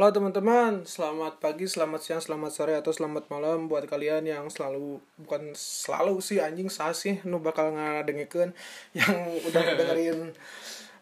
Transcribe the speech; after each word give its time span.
Halo 0.00 0.16
teman-teman, 0.16 0.88
selamat 0.88 1.44
pagi, 1.44 1.68
selamat 1.68 2.00
siang, 2.00 2.24
selamat 2.24 2.56
sore, 2.56 2.72
atau 2.72 2.88
selamat 2.88 3.28
malam 3.28 3.68
buat 3.68 3.84
kalian 3.84 4.24
yang 4.24 4.48
selalu 4.48 4.96
bukan 5.20 5.52
selalu 5.52 6.24
sih 6.24 6.40
anjing 6.40 6.72
sah 6.72 6.96
sih 6.96 7.20
nu 7.28 7.36
bakal 7.36 7.76
ngadengekeun 7.76 8.56
yang 8.96 9.12
udah 9.44 9.60
dengerin 9.60 10.32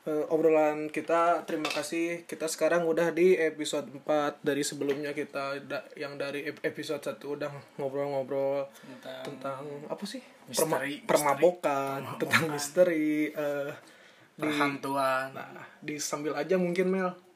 eh, 0.03 0.25
obrolan 0.35 0.91
kita. 0.91 1.47
Terima 1.47 1.71
kasih. 1.71 2.27
Kita 2.27 2.51
sekarang 2.51 2.91
udah 2.91 3.15
di 3.15 3.39
episode 3.39 3.87
4 3.87 4.43
dari 4.43 4.67
sebelumnya 4.67 5.15
kita 5.15 5.63
da- 5.63 5.87
yang 5.95 6.19
dari 6.19 6.51
ep- 6.51 6.67
episode 6.67 6.99
1 6.99 7.23
udah 7.23 7.55
ngobrol-ngobrol 7.79 8.67
Tentang 8.99 9.23
tentang 9.23 9.63
apa 9.87 10.03
sih? 10.11 10.27
Misteri, 10.51 10.59
Perma- 10.59 10.83
misteri. 10.83 11.07
permabokan, 11.07 12.01
tentang 12.19 12.51
misteri 12.51 13.31
di 13.31 14.43
perhantuan 14.43 15.39
nah, 15.39 15.71
di 15.79 16.03
sambil 16.03 16.35
aja 16.35 16.59
mungkin 16.59 16.91
Mel. 16.91 17.28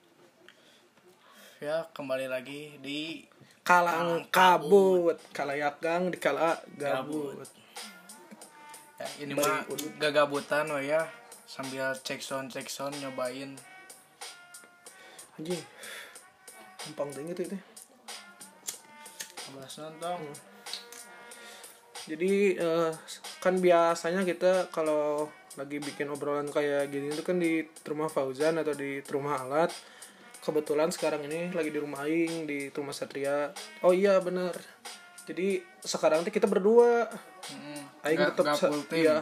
Ya 1.62 1.86
kembali 1.94 2.26
lagi 2.26 2.74
di 2.82 3.22
kalang 3.62 4.26
kabut. 4.34 5.14
Kalayagang 5.30 6.10
di 6.10 6.18
kala 6.18 6.58
gabut. 6.74 7.46
Ya, 8.98 9.06
ini 9.22 9.38
Bari 9.38 9.46
mah 9.46 9.62
udut. 9.70 9.92
gagabutan 10.02 10.66
we 10.74 10.90
ya. 10.90 11.06
Sambil 11.46 11.94
cek 11.94 12.18
sound 12.18 12.50
cek 12.50 12.66
sound 12.66 12.98
nyobain. 12.98 13.54
Anjing. 15.38 15.62
Gampang 16.82 17.14
tinggi 17.14 17.32
tuh 17.38 17.44
itu. 17.46 17.58
Nonton 19.54 20.20
jadi 22.02 22.58
eh, 22.58 22.90
kan 23.38 23.62
biasanya 23.62 24.26
kita 24.26 24.74
kalau 24.74 25.30
lagi 25.54 25.78
bikin 25.78 26.10
obrolan 26.10 26.50
kayak 26.50 26.90
gini 26.90 27.14
itu 27.14 27.22
kan 27.22 27.38
di 27.38 27.62
rumah 27.86 28.10
Fauzan 28.10 28.58
atau 28.58 28.74
di 28.74 28.98
rumah 29.06 29.38
Alat 29.38 29.70
kebetulan 30.42 30.90
sekarang 30.90 31.22
ini 31.30 31.54
lagi 31.54 31.70
di 31.70 31.78
rumah 31.78 32.02
Aing 32.04 32.44
di 32.50 32.68
rumah 32.74 32.90
Satria. 32.90 33.54
Oh 33.86 33.94
iya 33.94 34.18
bener. 34.18 34.52
Jadi 35.22 35.62
sekarang 35.86 36.26
tuh 36.26 36.34
kita 36.34 36.50
berdua. 36.50 37.06
Hmm, 37.46 37.82
Aing 38.02 38.18
tetap 38.18 38.44
nggak 38.44 38.58
Sa- 38.58 38.68
full 38.68 38.82
team. 38.90 39.06
iya. 39.06 39.16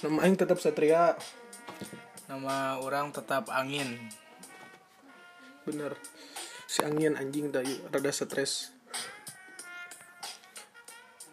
Nama 0.00 0.18
Aing 0.24 0.36
tetap 0.40 0.58
Satria. 0.58 1.14
Nama 2.32 2.80
orang 2.80 3.12
tetap 3.12 3.52
angin. 3.52 4.00
Bener. 5.68 5.92
Si 6.64 6.80
angin 6.80 7.12
anjing 7.20 7.52
tadi 7.52 7.76
rada 7.92 8.08
stres. 8.08 8.72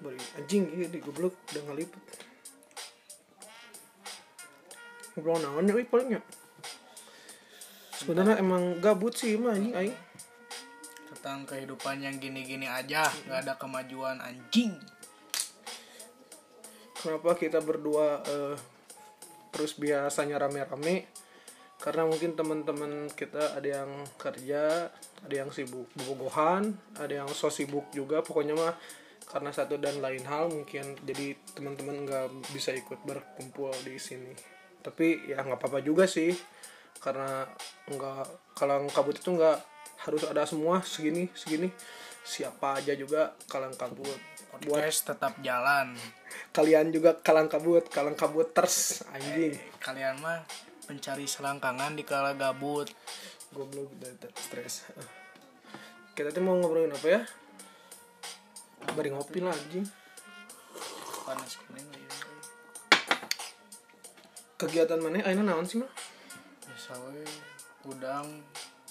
Beri 0.04 0.20
anjing 0.40 0.64
iya 0.76 0.88
di 0.92 1.00
goblok 1.00 1.36
udah 1.52 1.64
ngalipet 1.72 2.04
ngobrol 5.20 5.44
naon 5.44 5.68
ya 5.68 5.76
paling 5.84 6.16
ya 6.16 6.22
sebenarnya 8.00 8.40
emang 8.40 8.80
gabut 8.80 9.12
sih 9.12 9.36
mah 9.36 9.52
anjing 9.52 9.76
aing. 9.76 9.98
Tentang 11.12 11.44
kehidupan 11.44 12.00
yang 12.00 12.16
gini-gini 12.16 12.64
aja 12.64 13.12
nggak 13.28 13.40
ada 13.44 13.54
kemajuan 13.60 14.24
anjing. 14.24 14.80
Kenapa 16.96 17.36
kita 17.36 17.60
berdua 17.60 18.24
eh, 18.24 18.56
terus 19.52 19.76
biasanya 19.76 20.40
rame-rame? 20.40 21.12
Karena 21.80 22.08
mungkin 22.08 22.36
teman-teman 22.36 23.12
kita 23.12 23.56
ada 23.56 23.68
yang 23.84 23.92
kerja 24.20 24.92
ada 25.20 25.36
yang 25.36 25.52
sibuk 25.52 25.88
bobogohan 25.96 26.76
ada 27.00 27.24
yang 27.24 27.30
so 27.32 27.48
sibuk 27.48 27.88
juga 27.96 28.20
pokoknya 28.20 28.56
mah 28.56 28.76
karena 29.24 29.52
satu 29.52 29.80
dan 29.80 30.04
lain 30.04 30.28
hal 30.28 30.52
mungkin 30.52 31.00
jadi 31.08 31.40
teman-teman 31.56 32.04
nggak 32.04 32.52
bisa 32.52 32.72
ikut 32.76 33.04
berkumpul 33.04 33.72
di 33.84 34.00
sini. 34.00 34.32
Tapi 34.80 35.32
ya 35.32 35.44
nggak 35.44 35.60
apa-apa 35.60 35.84
juga 35.84 36.08
sih 36.08 36.32
karena 36.98 37.46
nggak 37.86 38.26
kalang 38.58 38.90
kabut 38.90 39.16
itu 39.22 39.32
nggak 39.32 39.58
harus 40.04 40.24
ada 40.26 40.44
semua 40.50 40.82
segini 40.82 41.30
segini. 41.38 41.70
Siapa 42.20 42.82
aja 42.82 42.94
juga 42.94 43.34
kalang 43.48 43.74
kabut. 43.74 44.20
Buat 44.50 44.62
podcast 44.66 45.14
tetap 45.14 45.34
jalan. 45.46 45.96
kalian 46.54 46.90
juga 46.94 47.18
kalang 47.22 47.50
kabut 47.50 47.90
kalang 47.90 48.14
kabut 48.14 48.54
ters 48.54 49.02
anjing 49.14 49.58
kalian 49.82 50.18
mah 50.22 50.46
pencari 50.86 51.26
selangkangan 51.30 51.94
di 51.94 52.04
kala 52.04 52.34
gabut. 52.34 52.90
Goblok 53.50 53.90
dan 53.98 54.14
stres. 54.38 54.86
Kita 56.14 56.30
tuh 56.30 56.44
mau 56.46 56.54
ngobrolin 56.58 56.94
apa 56.94 57.08
ya? 57.08 57.22
Bari 58.94 59.10
ngopi 59.10 59.40
lah 59.42 59.54
anjing. 59.54 59.86
Panas 61.26 61.58
kuning 61.66 61.88
ya. 61.94 62.10
kegiatan 64.60 65.00
mana? 65.00 65.24
Aina 65.24 65.42
naon 65.42 65.64
sih 65.64 65.80
mah 65.80 65.88
Biasa 66.80 66.96
we 67.12 67.28
udang 67.92 68.40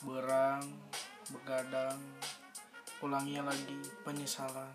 berang 0.04 0.60
begadang 1.32 1.96
pulangnya 3.00 3.40
lagi 3.48 3.80
penyesalan. 4.04 4.68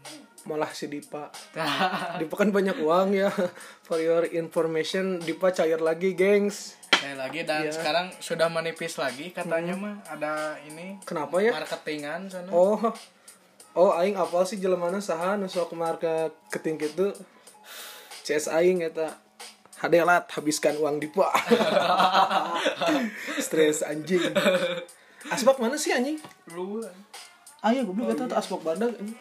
Malah 0.50 0.74
si 0.74 0.90
Dipa. 0.90 1.30
Dipa 2.18 2.34
kan 2.34 2.50
banyak 2.50 2.82
uang 2.82 3.14
ya. 3.14 3.30
For 3.86 4.02
your 4.02 4.26
information 4.34 5.22
Dipa 5.22 5.54
cair 5.54 5.78
lagi 5.78 6.18
gengs. 6.18 6.74
Saya 6.90 7.14
lagi 7.14 7.46
dan 7.46 7.70
Iya. 7.70 7.78
sekarang 7.78 8.10
sudah 8.18 8.50
menipis 8.50 8.98
lagi 8.98 9.30
katanya 9.30 9.78
mah 9.78 10.02
ada 10.10 10.58
ini 10.66 10.98
kenapa 11.06 11.38
ya? 11.38 11.54
marketingan 11.54 12.34
sana. 12.34 12.50
Oh 12.50 12.82
oh 13.78 13.94
aing 13.94 14.18
apa 14.18 14.42
sih 14.42 14.58
jelemana 14.58 14.98
saha 14.98 15.38
nu 15.38 15.46
sok 15.46 15.78
marketing 15.78 16.82
gitu 16.82 17.14
CS 18.26 18.50
aing 18.50 18.82
eta 18.82 19.22
hadelat 19.84 20.32
habiskan 20.32 20.80
uang 20.80 21.04
Dipa 21.04 21.28
stres 23.46 23.84
anjing. 23.84 24.24
Asbak 25.28 25.60
mana 25.60 25.76
sih 25.76 25.92
anjing? 25.92 26.24
Lu 26.56 26.80
ayo 27.64 27.80
goblok 27.84 28.16
eta 28.16 28.32
tuh 28.32 28.38
asbak 28.40 28.64
badak 28.64 28.96
anjing. 28.96 29.20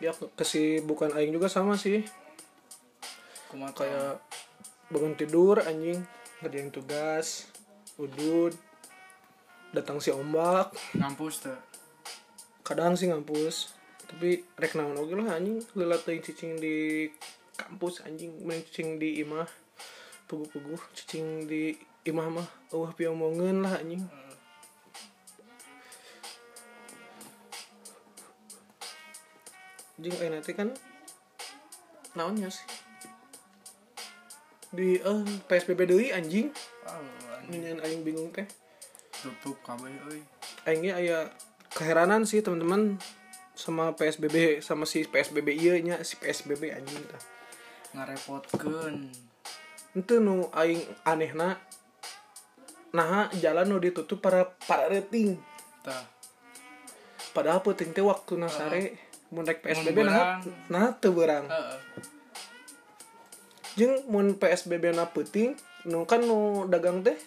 ya 0.00 0.16
kesibukan 0.36 1.12
aing 1.16 1.32
juga 1.32 1.48
sama 1.48 1.80
sih. 1.80 2.04
Kumaha? 3.48 3.72
Kayak 3.72 4.20
bangun 4.92 5.16
tidur 5.16 5.64
anjing. 5.64 6.04
Ngerjain 6.44 6.68
tugas 6.68 7.48
udut 7.96 8.52
datang 9.72 10.04
si 10.04 10.12
ombak. 10.12 10.76
Ngampus 10.96 11.48
tuh 11.48 11.70
kadang 12.70 12.94
sih 12.94 13.10
ngampus 13.10 13.74
tapi 14.10 14.42
rek 14.58 14.74
naon 14.74 14.98
oge 14.98 15.14
lah 15.14 15.38
anjing. 15.38 15.62
Lelat 15.78 16.02
teuing 16.02 16.18
cicing 16.26 16.58
di 16.58 17.06
kampus 17.54 18.02
anjing. 18.02 18.34
Main 18.42 18.66
cicing 18.66 18.98
di 18.98 19.22
imah 19.22 19.46
pugu-pugu 20.26 20.74
cicing 20.98 21.46
di 21.46 21.78
imah 22.10 22.26
mah 22.42 22.48
eueuh 22.74 22.90
piomongeun 22.90 23.62
lah 23.62 23.78
anjing. 23.78 24.02
Anjing 29.94 30.14
ayeuna 30.18 30.42
teh 30.42 30.54
kan 30.58 30.74
naonnya 32.18 32.50
sih? 32.50 32.66
Di 34.74 34.98
eh 34.98 35.20
PSBB 35.46 35.86
deui 35.86 36.10
anjing. 36.10 36.50
Anjing. 37.46 37.78
aing 37.78 38.02
bingung 38.02 38.34
teh. 38.34 38.50
Tutup 39.22 39.54
kabeh 39.62 39.94
euy. 40.10 40.26
Aingnya 40.66 40.98
aya 40.98 41.18
keheranan 41.70 42.26
sih 42.26 42.42
teman-teman 42.42 42.98
sama 43.60 43.92
PSBB 43.92 44.64
sama 44.64 44.88
si 44.88 45.04
PSBB 45.04 45.52
iya 45.52 45.76
nya 45.84 46.00
si 46.00 46.16
PSBB 46.16 46.72
anjing 46.72 47.04
tah. 47.04 47.20
Ngarepotkeun. 47.92 49.12
Itu 49.92 50.16
nu 50.24 50.48
aing 50.56 50.80
anehna 51.04 51.60
nah 52.90 53.28
jalan 53.36 53.68
nu 53.68 53.76
ditutup 53.76 54.24
para 54.24 54.48
para 54.64 54.88
rating. 54.88 55.36
Tah. 55.84 56.08
Padahal 57.36 57.60
penting 57.60 57.92
teh 57.92 58.00
waktu 58.00 58.40
nasare 58.40 58.96
mun 59.28 59.44
rek 59.44 59.60
PSBB 59.60 60.08
nah 60.08 60.40
nah 60.72 60.96
teu 60.96 61.12
beurang. 61.12 61.44
Jeung 63.76 64.08
mun 64.08 64.40
PSBB 64.40 64.96
na 64.96 65.04
penting 65.12 65.52
nu 65.84 66.08
kan 66.08 66.24
nu 66.24 66.64
dagang 66.64 67.04
teh 67.04 67.20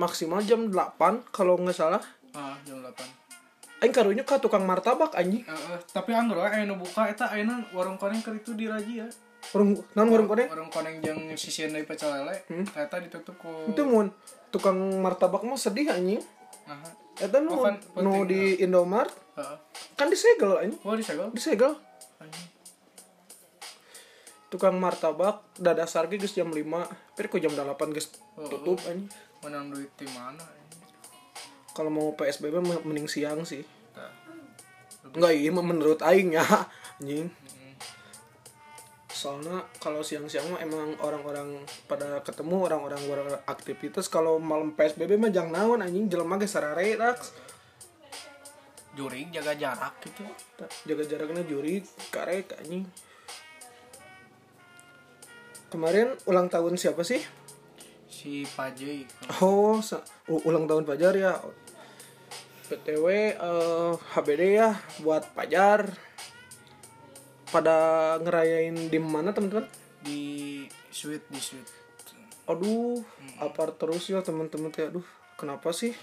maksimal 0.00 0.40
jam 0.40 0.72
8 0.72 1.28
kalau 1.28 1.60
nggak 1.60 1.76
salah. 1.76 2.00
Ah 2.32 2.56
jam 2.64 2.80
8 2.80 3.19
aing 3.80 3.90
karunya 3.90 4.22
ka 4.22 4.36
tukang 4.36 4.62
martabak 4.62 5.12
anjing 5.14 5.40
Heeh, 5.42 5.78
tapi 5.88 6.12
anggur 6.12 6.36
we 6.36 6.46
aya 6.46 6.62
nu 6.62 6.76
buka 6.76 7.04
eta 7.06 7.28
ayeuna 7.28 7.64
warung 7.70 7.96
koneng 7.96 8.20
keur 8.20 8.34
itu 8.34 8.52
di 8.52 8.64
Raji 8.64 8.94
ya. 8.98 9.08
warung 9.50 9.72
naon 9.94 10.08
warung 10.08 10.28
koneng 10.28 10.48
Warung 10.48 10.68
koneng 10.68 11.00
jeung 11.00 11.32
sisieun 11.32 11.72
deui 11.72 11.82
pecel 11.82 12.12
lele, 12.12 12.44
eta 12.70 12.96
ditutup 12.98 13.34
ku 13.34 13.48
itu 13.66 13.82
mun 13.82 14.12
tukang 14.50 14.76
martabak 14.98 15.40
mah 15.42 15.56
sedih 15.56 15.88
anjing 15.88 16.20
Aha. 16.64 16.88
Eta 17.18 17.36
nu, 17.38 17.50
Oh, 17.50 17.64
kan 17.64 17.76
nu 17.96 18.24
di 18.24 18.56
Indomart 18.58 19.08
Heeh. 19.34 19.56
kan 19.94 20.06
disegel 20.06 20.56
anjing 20.58 20.76
Oh, 20.82 20.92
disegel. 20.92 21.32
disegel 21.32 21.72
Anjing. 22.18 22.48
tukang 24.48 24.76
martabak 24.76 25.40
dadasar 25.56 26.04
ge 26.06 26.18
geus 26.18 26.34
jam 26.34 26.48
5 26.48 26.60
tapi 27.14 27.26
ku 27.26 27.38
jam 27.38 27.50
8 27.50 27.64
geus 27.90 28.12
tutup 28.36 28.76
anjing 28.82 29.08
Menang 29.40 29.72
duit 29.72 29.88
di 29.96 30.04
mana? 30.10 30.44
Kalau 31.74 31.90
mau 31.90 32.08
PSBB 32.18 32.58
mending 32.82 33.06
siang 33.06 33.46
sih. 33.46 33.62
Tah. 33.94 34.10
enggak 35.14 35.32
iya 35.34 35.50
menurut 35.50 36.00
aing 36.02 36.34
ya 36.34 36.44
anjing. 36.98 37.30
Soalnya 39.10 39.68
kalau 39.76 40.00
siang-siang 40.00 40.48
mah 40.48 40.64
emang 40.64 40.96
orang-orang 41.04 41.60
pada 41.84 42.24
ketemu 42.24 42.64
orang-orang 42.64 43.02
beraktivitas. 43.04 44.08
Kalau 44.08 44.40
malam 44.40 44.72
PSBB 44.72 45.20
mah 45.20 45.28
jangan 45.28 45.52
naon 45.60 45.80
anjing 45.84 46.08
jelema 46.08 46.40
ge 46.40 46.48
sarare 46.48 46.96
raks 46.96 47.36
jurig 48.96 49.30
jaga 49.30 49.54
jarak 49.54 49.94
gitu. 50.02 50.24
Jaga 50.88 51.02
jaraknya 51.06 51.42
juri 51.46 51.84
karek 52.10 52.56
anjing. 52.58 52.88
Kemarin 55.70 56.18
ulang 56.26 56.50
tahun 56.50 56.74
siapa 56.74 57.06
sih 57.06 57.22
si 58.20 58.44
Pajai 58.44 59.08
oh 59.40 59.80
ulang 60.28 60.68
tahun 60.68 60.84
Fajar 60.84 61.16
ya. 61.16 61.40
PTW 62.68 63.06
eh, 63.34 63.92
HBD 63.96 64.42
ya 64.60 64.76
buat 65.00 65.24
Fajar 65.32 65.88
pada 67.50 68.14
ngerayain 68.22 68.76
di 68.92 68.98
mana 69.00 69.32
teman-teman? 69.32 69.66
Di 70.04 70.62
sweet 70.92 71.24
di 71.32 71.40
sweet. 71.40 71.66
Aduh 72.44 73.00
apart 73.40 73.80
terus 73.80 74.06
ya 74.12 74.20
teman-teman. 74.20 74.68
Teh 74.68 74.92
aduh 74.92 75.06
kenapa 75.40 75.72
sih? 75.72 75.96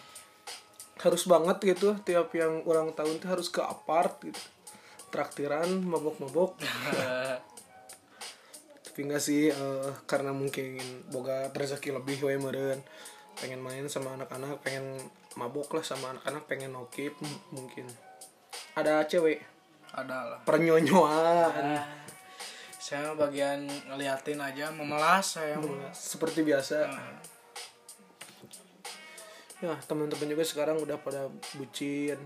Harus 0.97 1.29
banget 1.29 1.61
gitu 1.61 1.93
tiap 2.01 2.33
yang 2.33 2.65
ulang 2.65 2.97
tahun 2.97 3.21
tuh 3.21 3.29
harus 3.29 3.47
ke 3.53 3.61
apart 3.61 4.25
gitu. 4.25 4.41
Traktiran 5.13 5.69
mabok-mabok 5.85 6.59
tapi 8.97 9.13
enggak 9.13 9.29
sih 9.29 9.53
eh, 9.53 9.89
karena 10.09 10.33
mungkin 10.33 10.81
boga 11.13 11.53
rezeki 11.53 12.01
lebih 12.01 12.17
we 12.17 12.33
meureun. 12.41 12.81
Pengen 13.38 13.61
main 13.61 13.85
sama 13.85 14.17
anak-anak 14.17 14.57
pengen 14.65 14.97
mabok 15.38 15.77
lah 15.77 15.85
sama 15.85 16.17
anak-anak 16.17 16.49
pengen 16.49 16.73
nokip 16.73 17.13
mungkin. 17.53 17.85
Ada 18.73 19.05
cewek 19.05 19.45
ada 19.94 20.33
lah. 20.33 20.39
Pernyonyoan. 20.49 21.77
Saya 22.81 23.13
bagian 23.13 23.69
ngeliatin 23.69 24.41
aja 24.41 24.73
memelas 24.73 25.38
saya. 25.38 25.61
Seperti 25.93 26.41
biasa. 26.41 26.89
Ya 29.61 29.77
teman-teman 29.85 30.25
juga 30.25 30.41
sekarang 30.41 30.81
udah 30.81 30.97
pada 30.97 31.29
bucin. 31.53 32.17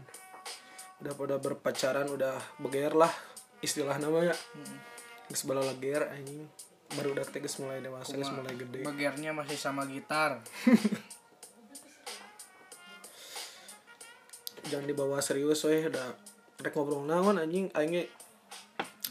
Udah 1.03 1.19
pada 1.19 1.35
berpacaran 1.35 2.07
udah 2.07 2.39
beger 2.63 2.95
lah 2.95 3.11
istilah 3.59 3.99
namanya 3.99 4.31
geus 5.31 5.47
bala 5.47 5.63
lager 5.63 6.11
anjing. 6.11 6.43
Baru 6.91 7.15
udah 7.15 7.23
tegas 7.23 7.55
mulai 7.63 7.79
dewasa 7.79 8.11
geus 8.11 8.27
mulai 8.35 8.53
gede. 8.53 8.83
Begernya 8.83 9.31
masih 9.31 9.55
sama 9.55 9.87
gitar. 9.87 10.43
Jangan 14.69 14.85
dibawa 14.85 15.23
serius 15.23 15.63
weh. 15.63 15.87
Udah 15.87 16.11
rek 16.59 16.75
ngobrol 16.75 17.07
naon 17.07 17.39
anjing. 17.39 17.71
Aing 17.71 18.11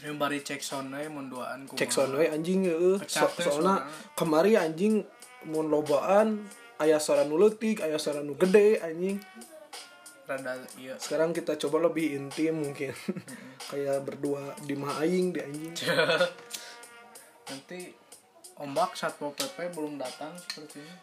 yang 0.01 0.17
bari 0.17 0.41
cek 0.41 0.65
sound 0.65 0.89
we 0.97 1.05
mun 1.05 1.29
duaan 1.29 1.69
kumaha. 1.69 1.77
cek 1.77 1.93
sound 1.93 2.17
we 2.17 2.25
anjing 2.25 2.65
heeh 2.65 2.97
so, 3.05 3.29
soalnya 3.37 3.85
kemari 4.17 4.57
anjing 4.57 5.05
mun 5.45 5.69
lobaan. 5.69 6.41
Aya 6.81 6.97
suara 6.97 7.21
nu 7.29 7.37
leutik 7.37 7.85
aya 7.85 8.01
suara 8.01 8.25
nu 8.25 8.33
gede 8.33 8.81
anjing 8.81 9.21
rada 10.31 10.55
iya. 10.79 10.95
Sekarang 10.95 11.35
kita 11.35 11.59
coba 11.59 11.91
lebih 11.91 12.15
intim 12.15 12.63
mungkin. 12.63 12.95
Kayak 13.71 14.07
berdua 14.07 14.55
di 14.63 14.73
mah 14.79 15.03
aing 15.03 15.35
di 15.35 15.39
anjing 15.43 15.75
nanti 17.51 17.91
ombak 18.55 18.95
satpol 18.95 19.35
pp 19.35 19.75
belum 19.75 19.99
datang 19.99 20.31
sepertinya. 20.39 20.95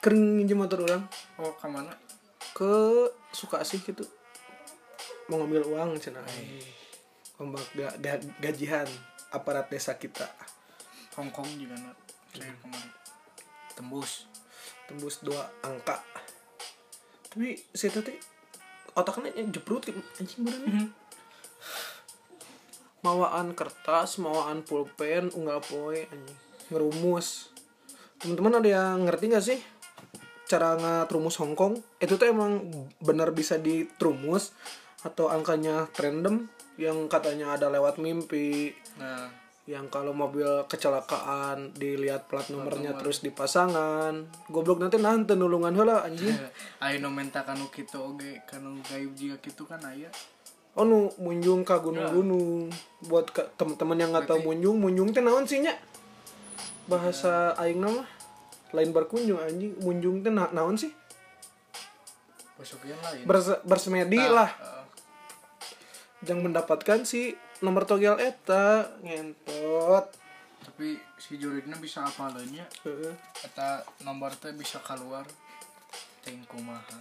Kering 0.00 0.40
minjem 0.40 0.56
motor 0.56 0.80
orang 0.88 1.04
oh 1.36 1.52
ke 1.52 1.68
mana 1.68 1.92
ke 2.56 2.72
suka 3.36 3.60
sih 3.60 3.84
gitu. 3.84 4.04
Mau 5.28 5.44
ngambil 5.44 5.68
uang 5.68 6.00
cina 6.00 6.24
ombak 7.40 7.64
ga, 7.76 7.88
ga- 8.00 8.32
gajian 8.40 8.88
aparat 9.32 9.68
desa 9.68 9.96
kita. 9.96 10.28
Hongkong 11.16 11.48
juga 11.56 11.76
nak. 11.76 11.96
Saya 12.32 12.52
kemarin. 12.64 12.92
Tembus. 13.76 14.28
Tembus 14.86 15.24
dua 15.24 15.48
angka. 15.64 16.00
Tapi 17.30 17.54
saya 17.70 17.94
tadi 17.94 18.14
otaknya 18.94 19.30
jebrut 19.50 19.86
anjing 20.18 20.40
bener 20.42 20.62
nih 20.66 20.88
mawaan 23.00 23.56
kertas 23.56 24.20
mawaan 24.20 24.60
pulpen 24.60 25.32
unggal 25.32 25.60
poe 25.64 26.04
anjing. 26.04 26.38
Ngerumus. 26.70 27.50
Teman-teman 28.20 28.60
ada 28.62 28.68
yang 28.68 29.08
ngerti 29.08 29.24
nggak 29.26 29.44
sih 29.44 29.60
cara 30.46 30.74
ngatrumus 30.76 31.38
Hongkong 31.38 31.78
itu 32.02 32.14
tuh 32.18 32.28
emang 32.28 32.66
benar 33.00 33.30
bisa 33.30 33.56
ditrumus 33.56 34.52
atau 35.00 35.30
angkanya 35.32 35.88
random 35.96 36.50
yang 36.76 37.08
katanya 37.08 37.56
ada 37.56 37.72
lewat 37.72 37.96
mimpi. 37.96 38.76
Nah 39.00 39.39
yang 39.68 39.92
kalau 39.92 40.16
mobil 40.16 40.64
kecelakaan 40.66 41.76
dilihat 41.76 42.26
plat 42.26 42.48
nomornya 42.48 42.96
terus 42.96 43.20
dipasangan 43.20 44.26
goblok 44.48 44.80
nanti 44.80 44.96
nanti 44.96 45.36
nulungan. 45.36 45.76
Heula 45.76 46.02
anjing. 46.02 46.32
Ayo 46.84 46.96
no 47.04 47.12
menta 47.12 47.44
kanu 47.44 47.68
kitu 47.68 48.00
oge. 48.00 48.40
Kanu 48.48 48.80
gayub 48.88 49.12
juga 49.14 49.36
gitu 49.44 49.68
kan 49.68 49.78
aya. 49.84 50.08
Oh 50.74 50.82
nu 50.82 51.12
munjung 51.20 51.62
ka 51.62 51.78
gunung-gunung. 51.78 52.72
Buat 53.04 53.30
ke 53.30 53.42
teman-teman 53.54 54.00
yang 54.00 54.10
nggak 54.16 54.26
tahu 54.26 54.40
munjung 54.48 54.80
munjung 54.80 55.12
teh 55.12 55.20
naon 55.20 55.44
sih 55.44 55.60
nya 55.60 55.76
bahasa 56.88 57.52
aing 57.60 57.78
nama. 57.78 58.02
Lain 58.72 58.90
berkunjung 58.90 59.38
anjing. 59.38 59.76
Munjung 59.84 60.24
teh 60.24 60.32
na 60.32 60.48
naon 60.50 60.74
sih? 60.80 60.90
Berse- 63.28 63.60
bersemedi 63.64 64.18
lah. 64.18 64.50
Eh, 64.50 64.84
yang 66.28 66.44
mendapatkan 66.44 67.04
si 67.04 67.32
nomor 67.60 67.84
togel 67.84 68.16
eta 68.16 68.88
ngentot. 69.04 70.04
Tapi 70.60 70.96
si 71.16 71.40
jurigna 71.40 71.76
bisa 71.80 72.04
apalanya 72.04 72.64
Heeh. 72.84 73.12
eta 73.44 73.84
nomor 74.04 74.32
teh 74.36 74.52
bisa 74.52 74.80
keluar 74.80 75.24
ting 76.24 76.40
kumaha. 76.48 77.00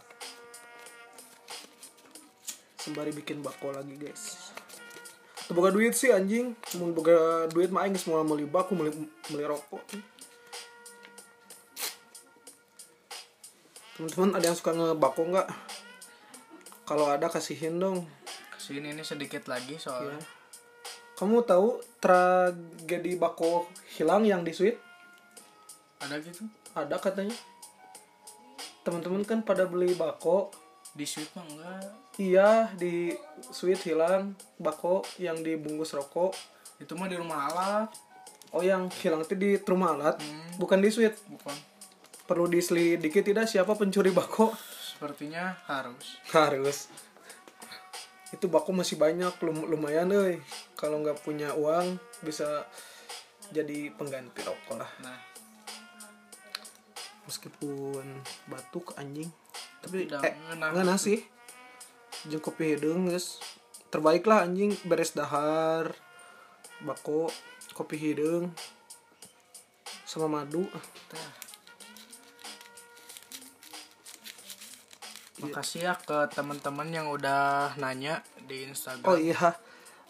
Sembari 2.79 3.11
bikin 3.15 3.43
bako 3.43 3.75
lagi 3.75 3.95
guys. 3.99 4.51
Teu 5.47 5.55
boga 5.55 5.71
duit 5.71 5.95
sih 5.95 6.11
anjing. 6.11 6.55
Mau 6.79 6.91
boga 6.91 7.47
duit 7.51 7.71
mah 7.71 7.87
aing 7.87 7.95
geus 7.95 8.07
moal 8.07 8.27
meuli 8.27 8.47
bako 8.47 8.75
meuli 8.75 8.91
meuli 9.31 9.43
rokok. 9.47 9.83
Teman-teman 13.99 14.31
ada 14.39 14.45
yang 14.47 14.55
suka 14.55 14.71
ngebako 14.71 15.23
nggak? 15.35 15.47
Kalau 16.87 17.11
ada 17.11 17.27
kasihin 17.27 17.79
dong. 17.79 18.07
Ke 18.55 18.59
sini 18.59 18.95
ini 18.95 19.03
sedikit 19.03 19.51
lagi 19.51 19.75
soalnya 19.75 20.38
kamu 21.19 21.43
tahu 21.43 21.83
tragedi 21.99 23.19
bako 23.19 23.67
hilang 23.99 24.23
yang 24.23 24.47
di 24.47 24.55
suite? 24.55 24.79
Ada 25.99 26.15
gitu 26.23 26.47
ada 26.71 26.95
katanya. 26.95 27.35
Teman-teman 28.87 29.27
kan 29.27 29.43
pada 29.43 29.67
beli 29.67 29.91
bako. 29.99 30.55
Di 30.95 31.03
suite 31.03 31.29
mah 31.35 31.43
enggak. 31.43 31.83
Iya 32.15 32.71
di 32.79 33.11
suite 33.51 33.83
hilang 33.91 34.33
bako 34.55 35.03
yang 35.19 35.43
dibungkus 35.43 35.91
rokok. 35.91 36.31
Itu 36.79 36.95
mah 36.95 37.11
di 37.11 37.19
rumah 37.19 37.51
alat. 37.51 37.91
Oh 38.55 38.63
yang 38.63 38.87
hilang 39.03 39.21
itu 39.27 39.35
di 39.37 39.61
rumah 39.61 39.93
alat, 39.93 40.17
bukan 40.57 40.81
di 40.81 40.89
suite. 40.89 41.19
bukan. 41.29 41.53
Perlu 42.25 42.49
diselidiki 42.49 43.21
tidak 43.21 43.45
siapa 43.45 43.77
pencuri 43.77 44.09
bako? 44.09 44.55
sepertinya 44.99 45.55
harus. 45.63 46.19
Harus. 46.35 46.77
Itu 48.29 48.45
bako 48.45 48.71
masih 48.77 49.01
banyak, 49.01 49.33
lum- 49.41 49.65
lumayan 49.65 50.13
deh. 50.13 50.37
Kalau 50.77 51.01
nggak 51.01 51.25
punya 51.25 51.53
uang 51.57 51.97
bisa 52.21 52.65
jadi 53.49 53.89
pengganti 53.97 54.45
rokok 54.45 54.77
lah. 54.77 54.91
nah 55.01 55.17
Meskipun 57.25 58.05
batuk 58.49 58.97
anjing, 58.97 59.29
tapi 59.85 60.09
Tidak 60.09 60.21
eh 60.25 60.33
ngeunah. 60.33 60.69
ngeunah 60.73 60.97
sih. 60.97 61.21
Jeung 62.25 62.41
kopi 62.41 62.73
hidung 62.73 63.05
guys. 63.05 63.37
Terbaik 63.89 64.25
lah 64.25 64.45
anjing 64.45 64.73
beres 64.85 65.13
dahar, 65.13 65.93
bako, 66.81 67.29
kopi 67.73 67.97
hidung, 67.97 68.49
sama 70.05 70.25
madu. 70.29 70.65
Makasih 75.41 75.81
ya 75.85 75.93
ke 75.95 76.17
teman-teman 76.31 76.89
yang 76.89 77.07
udah 77.07 77.71
nanya 77.75 78.19
di 78.43 78.65
Instagram 78.65 79.05
Oh 79.05 79.15
iya, 79.15 79.55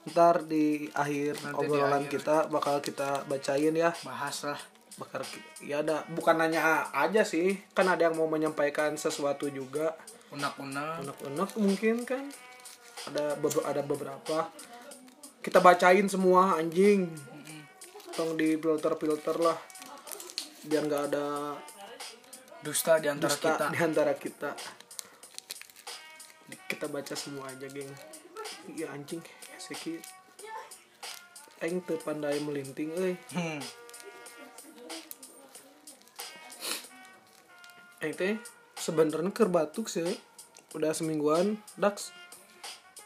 ntar 0.07 0.43
di 0.43 0.89
akhir 0.91 1.38
Nanti 1.41 1.53
di 1.55 1.67
obrolan 1.69 2.03
akhir. 2.03 2.12
kita 2.12 2.36
bakal 2.48 2.75
kita 2.79 3.24
bacain 3.25 3.71
ya. 3.71 3.91
bahas 4.01 4.43
lah 4.43 4.59
Bakal 4.98 5.24
ya 5.63 5.79
ada 5.79 6.03
bukan 6.12 6.36
nanya 6.36 6.83
aja 6.91 7.24
sih, 7.24 7.55
kan 7.71 7.88
ada 7.88 8.12
yang 8.12 8.19
mau 8.19 8.27
menyampaikan 8.27 8.91
sesuatu 8.93 9.48
juga. 9.48 9.95
unak-unak 10.29 11.01
Unek-unek 11.01 11.51
mungkin 11.55 11.95
kan 12.03 12.27
ada 13.07 13.31
beber- 13.39 13.63
ada 13.63 13.79
beberapa. 13.79 14.51
Kita 15.39 15.63
bacain 15.63 16.03
semua 16.05 16.59
anjing. 16.59 17.07
Tong 18.12 18.36
di 18.36 18.59
filter-filter 18.59 19.39
lah. 19.39 19.55
Biar 20.67 20.83
nggak 20.83 21.03
ada 21.07 21.55
dusta 22.59 23.00
di 23.00 23.07
antara 23.07 23.31
dusta 23.31 23.50
kita 23.55 23.65
di 23.71 23.79
antara 23.79 24.13
kita. 24.13 24.51
Kita 26.69 26.85
baca 26.85 27.11
semua 27.13 27.43
aja, 27.45 27.65
geng. 27.65 27.89
Iya 28.69 28.88
anjing, 28.89 29.19
Seki. 29.57 29.97
aing 31.59 31.83
teu 31.83 31.97
pandai 31.97 32.39
melinting 32.39 32.88
euy 32.93 33.19
Hmm. 33.29 33.59
aing 37.99 38.15
teh 38.15 38.39
sebenarnya 38.75 39.27
keur 39.29 39.51
batuk 39.51 39.91
sih 39.91 40.07
udah 40.71 40.95
semingguan 40.95 41.59
dax 41.75 42.15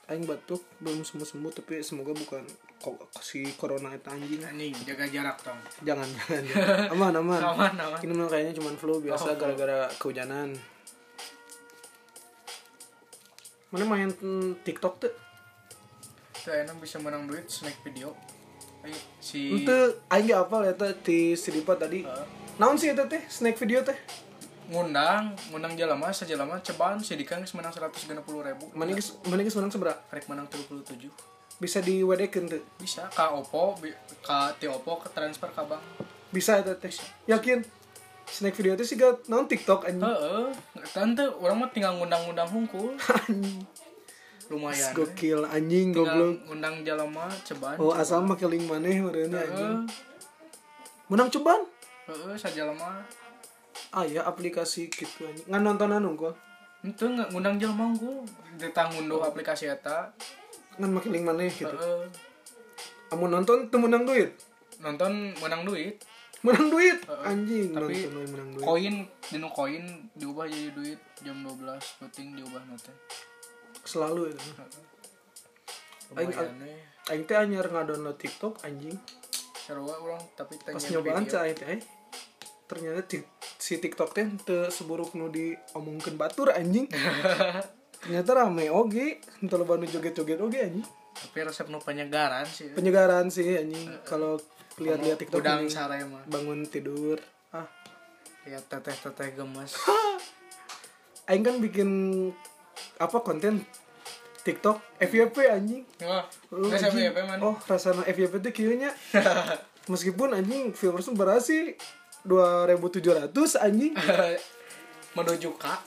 aing 0.05 0.29
batuk 0.29 0.61
belum 0.77 1.01
sembuh 1.01 1.25
sembuh 1.25 1.49
tapi 1.51 1.81
semoga 1.81 2.13
bukan 2.13 2.45
kok 2.77 2.93
si 3.17 3.41
corona 3.55 3.89
itu 3.89 4.05
anjing 4.05 4.41
Anjing, 4.43 4.75
jaga 4.85 5.05
jarak 5.07 5.37
dong. 5.41 5.57
jangan 5.81 6.05
jangan, 6.05 6.43
jangan. 6.45 6.93
aman 6.93 7.13
aman 7.17 7.41
Aman, 7.49 7.73
aman. 7.73 7.99
ini 8.05 8.13
mah 8.13 8.27
kayaknya 8.29 8.53
cuma 8.53 8.69
flu 8.75 9.01
biasa 9.01 9.33
Oh. 9.33 9.35
gara-gara 9.35 9.89
kehujanan 9.95 10.53
mana 13.73 13.89
main 13.89 14.09
TikTok 14.61 15.01
tuh 15.01 15.13
Tuh 16.43 16.53
enak 16.53 16.75
bisa 16.77 16.99
menang 16.99 17.25
duit 17.25 17.47
snack 17.47 17.79
video. 17.81 18.11
Ayo, 18.83 18.93
si 19.17 19.63
itu 19.63 19.77
aing 20.11 20.27
gak 20.27 20.43
apa 20.45 20.55
ya 20.67 20.73
di 21.01 21.33
Sidipa 21.33 21.73
tadi 21.73 22.03
Heeh. 22.03 22.25
naon 22.59 22.75
sih 22.75 22.91
itu 22.91 22.99
teh 23.07 23.23
snack 23.25 23.55
video 23.55 23.79
teh 23.79 23.95
ngundang, 24.67 25.31
ngundang 25.49 25.73
jalama, 25.73 26.11
sajalama 26.11 26.59
cobaan 26.59 26.99
si 26.99 27.15
Dika 27.15 27.39
geus 27.39 27.55
menang 27.55 27.71
160 27.71 28.11
ribu. 28.19 28.65
mana 28.75 28.91
geus 28.91 29.15
mana 29.23 29.39
geus 29.41 29.55
menang 29.55 29.71
seberapa 29.71 29.99
Rek 30.11 30.27
menang 30.27 30.47
37. 30.51 31.09
bisa 31.59 31.79
diwedekeun 31.79 32.45
tuh 32.51 32.59
Bisa 32.75 33.07
ka 33.09 33.31
Oppo, 33.31 33.79
ka 34.19 34.51
Oppo 34.69 34.99
ke 34.99 35.07
transfer 35.15 35.47
ka 35.49 35.63
bank. 35.63 35.81
bisa 36.29 36.59
itu 36.59 36.75
teh 36.75 36.91
yakin 37.25 37.63
snack 38.33 38.55
video 38.55 38.73
teh 38.73 38.81
sih 38.81 38.97
gak 38.97 39.29
naon 39.29 39.45
TikTok 39.45 39.85
anjing 39.85 40.01
Heeh, 40.01 40.49
tante 40.89 41.21
orang 41.21 41.57
mah 41.59 41.69
tinggal 41.69 41.93
ngundang-ngundang 41.93 42.49
hungkul. 42.49 42.97
Lumayan. 44.49 44.91
gokil 44.91 45.39
anjing 45.47 45.95
goblok 45.95 46.35
ngundang 46.45 46.83
jalama 46.83 47.31
cobaan. 47.43 47.77
oh 47.79 47.93
asal 47.93 48.19
make 48.21 48.43
link 48.43 48.67
maneh 48.67 48.99
meureunna 48.99 49.39
anjing 49.39 49.87
Heeh, 49.87 51.07
menang 51.07 51.29
cobaan 51.29 51.63
heeh 52.03 52.35
sajalama. 52.35 52.99
ah 53.89 54.03
ya 54.03 54.21
aplikasi 54.23 54.89
gitu 54.89 55.23
anjing 55.23 55.47
ngan 55.47 55.61
nontonan 55.63 56.03
unggul 56.03 56.33
Itu 56.83 57.07
nggak 57.07 57.31
ngundang 57.31 57.55
jalma 57.55 57.87
unggul. 57.87 58.27
Kita 58.59 58.91
ngunduh 58.91 59.23
aplikasi 59.23 59.71
eta. 59.71 60.11
ngan 60.75 60.91
make 60.91 61.07
link 61.07 61.23
maneh 61.23 61.47
gitu 61.47 61.71
Heeh. 61.71 62.03
amun 63.09 63.31
nonton 63.31 63.71
tuh 63.71 63.79
menang 63.79 64.03
duit 64.03 64.33
Nonton 64.83 65.31
menang 65.39 65.63
duit. 65.63 65.95
Menang 66.43 66.67
duit. 66.69 66.99
Heeh. 67.01 67.23
anjing 67.23 67.67
Tapi 67.71 67.95
menang 68.11 68.49
duit. 68.51 68.63
koin 68.63 68.95
dinu 69.31 69.47
koin 69.49 69.85
diubah 70.13 70.45
jadi 70.45 70.69
duit 70.71 70.99
jam 71.23 71.39
12 71.39 72.01
penting 72.03 72.27
diubah 72.35 72.61
nanti 72.63 72.91
selalu 73.83 74.31
itu. 74.31 74.47
Aing- 76.13 76.35
aing 77.09 77.23
teh 77.25 77.35
anyar 77.35 77.65
ngadownload 77.65 78.15
TikTok 78.15 78.61
anjing. 78.61 78.95
Sarua 79.57 79.95
orang 79.95 80.23
tapi 80.35 80.59
pas 80.59 80.83
nyobaan 80.83 81.23
cah 81.25 81.47
aing 81.47 81.55
teh 81.55 81.67
eh, 81.67 81.81
ternyata 82.63 82.99
si 83.57 83.79
TikTok 83.79 84.11
teh 84.11 84.27
teu 84.43 84.67
seburuk 84.67 85.15
nu 85.15 85.27
diomongkeun 85.27 86.15
batur 86.15 86.51
anjing. 86.51 86.87
Ternyata 88.03 88.35
rame 88.35 88.67
oge 88.67 89.23
entah 89.39 89.55
lo 89.55 89.63
nu 89.63 89.87
joget-joget 89.87 90.35
oge 90.37 90.59
anjing. 90.59 90.83
Tapi 91.13 91.39
resep 91.39 91.71
nu 91.71 91.79
penyegaran 91.79 92.43
sih. 92.43 92.67
Penyegaran 92.75 93.31
sih 93.31 93.55
anjing. 93.55 93.87
Kalau 94.03 94.35
lihat-lihat 94.75 95.17
TikTok 95.17 95.39
udang 95.39 95.61
ini 95.61 95.69
sare 95.69 96.01
mah 96.03 96.23
bangun 96.25 96.65
tidur 96.65 97.17
ah 97.51 97.67
lihat 98.43 98.65
teteh 98.65 98.95
teteh 98.95 99.29
gemes 99.33 99.77
aing 101.29 101.41
kan 101.41 101.57
bikin 101.57 101.89
apa 102.97 103.17
konten 103.19 103.63
TikTok 104.41 104.75
FYP 104.99 105.35
anjing 105.47 105.83
Oh, 106.01 106.23
nggak 106.51 106.75
sampai 106.77 107.07
anjing. 107.07 107.15
apa 107.15 107.21
man 107.25 107.37
Oh, 107.39 107.55
rasanya 107.61 108.03
FYP 108.03 108.33
itu 108.37 108.49
kieunya. 108.53 108.91
Meskipun 109.91 110.33
anjing 110.33 110.71
viewersnya 110.71 111.13
berasi 111.13 111.79
2700 112.25 113.31
anjing. 113.57 113.93
menuju 115.15 115.49
kak 115.55 115.79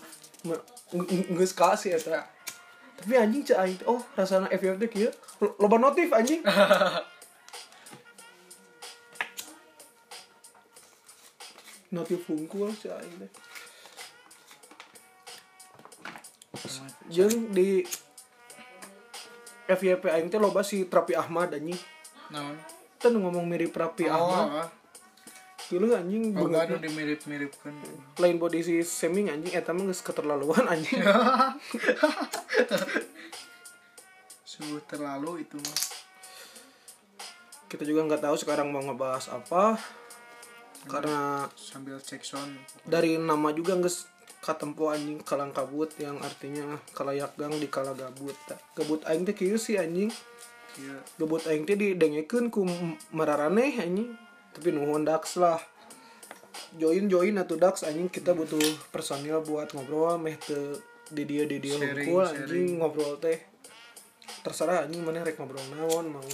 Ma- 0.44 0.64
ng- 0.90 1.04
ng- 1.04 1.36
Geus 1.36 1.52
ka 1.52 1.74
sih 1.74 1.92
eta. 1.92 2.24
Tapi 2.96 3.12
anjing 3.14 3.42
cek 3.42 3.58
aing 3.58 3.76
teh, 3.76 3.84
oh 3.84 4.00
rasanya 4.14 4.48
FYP 4.48 4.74
teh 4.78 4.88
kieu. 4.88 5.10
Lo- 5.36 5.52
Loba 5.58 5.76
notif 5.76 6.08
anjing. 6.10 6.40
notif 11.94 12.26
hungkul 12.26 12.70
cek 12.74 12.94
aing 12.94 13.14
teh. 13.22 13.30
Jeung 17.12 17.54
di 17.54 17.86
FYP 19.66 20.04
aing 20.10 20.28
teh 20.30 20.38
loba 20.38 20.62
si 20.62 20.86
Trapi 20.86 21.14
Ahmad 21.14 21.54
anjing. 21.54 21.78
naon 22.30 22.58
ngomong 23.06 23.46
mirip 23.46 23.70
Rapi 23.70 24.10
Ahmad. 24.10 24.66
oh 24.66 24.68
Dulu 25.66 25.98
anjing 25.98 26.30
oh 26.38 26.46
banget. 26.46 26.78
nu 26.78 26.82
dimirip-miripkan 26.82 27.74
Lain 28.22 28.38
body 28.38 28.62
si 28.62 28.74
Seming 28.86 29.34
anjing 29.34 29.50
eta 29.50 29.74
mah 29.74 29.90
geus 29.90 30.02
keterlaluan 30.02 30.62
anjing. 30.66 31.02
sungguh 34.46 34.82
terlalu 34.86 35.42
itu 35.42 35.58
mah 35.58 35.78
Kita 37.66 37.82
juga 37.82 38.06
nggak 38.06 38.22
tahu 38.22 38.36
sekarang 38.38 38.70
mau 38.70 38.78
ngebahas 38.78 39.26
apa. 39.26 39.74
Karena 40.86 41.50
sambil 41.58 41.98
cek 41.98 42.22
sound 42.22 42.54
dari 42.86 43.18
nama 43.18 43.50
juga 43.50 43.74
geus 43.78 44.06
katempo 44.46 44.94
anjing 44.94 45.18
kalang 45.26 45.50
kabut 45.50 45.90
yang 45.98 46.22
artinya 46.22 46.78
kalayak 46.94 47.34
gang 47.34 47.50
di 47.58 47.66
kala 47.66 47.98
gabut. 47.98 48.38
Gabut 48.78 49.02
aing 49.10 49.26
teh 49.26 49.34
kieu 49.34 49.58
sih 49.58 49.74
anjing. 49.74 50.14
Iya. 50.78 50.96
Gabut 51.18 51.42
aing 51.50 51.66
teh 51.66 51.74
didengekeun 51.74 52.54
ku 52.54 52.62
mararaneh 53.10 53.82
anjing. 53.82 54.14
Tapi 54.54 54.70
nuhun 54.70 55.02
Dax 55.02 55.42
lah. 55.42 55.58
Join 56.78 57.10
join 57.10 57.34
atuh 57.42 57.58
Dax 57.58 57.82
anjing 57.82 58.06
kita 58.06 58.38
butuh 58.38 58.62
personil 58.94 59.42
buat 59.42 59.74
ngobrol 59.74 60.22
meh 60.22 60.38
teu 60.38 60.78
di 61.06 61.22
dia 61.22 61.46
di 61.46 61.62
dia 61.62 61.78
sharing. 61.78 62.14
anjing 62.14 62.68
ngobrol 62.78 63.18
teh. 63.18 63.42
Terserah 64.46 64.86
anjing 64.86 65.02
mana 65.02 65.26
rek 65.26 65.42
ngobrol 65.42 65.62
naon 65.74 66.06
mau 66.14 66.30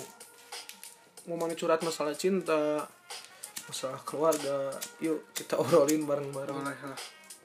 mau 1.23 1.37
mana 1.38 1.54
curhat 1.54 1.80
masalah 1.87 2.18
cinta 2.18 2.82
masalah 3.69 4.00
keluarga. 4.02 4.73
Yuk 5.02 5.23
kita 5.35 5.59
obrolin 5.59 6.07
bareng-bareng. 6.07 6.57
Boleh 6.59 6.78
lah 6.83 6.99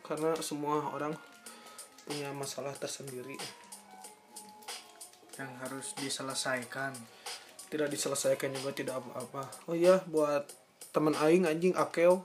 karena 0.05 0.31
semua 0.39 0.79
orang 0.95 1.13
punya 2.07 2.31
masalah 2.31 2.71
tersendiri. 2.77 3.35
Yang 5.37 5.51
harus 5.61 5.87
diselesaikan. 5.99 6.95
Tidak 7.67 7.91
diselesaikan 7.91 8.55
juga 8.55 8.71
tidak 8.71 9.03
apa-apa. 9.03 9.43
Oh 9.67 9.75
iya 9.75 9.99
buat 10.07 10.47
teman 10.95 11.13
aing 11.19 11.45
anjing 11.45 11.75
akeo. 11.75 12.23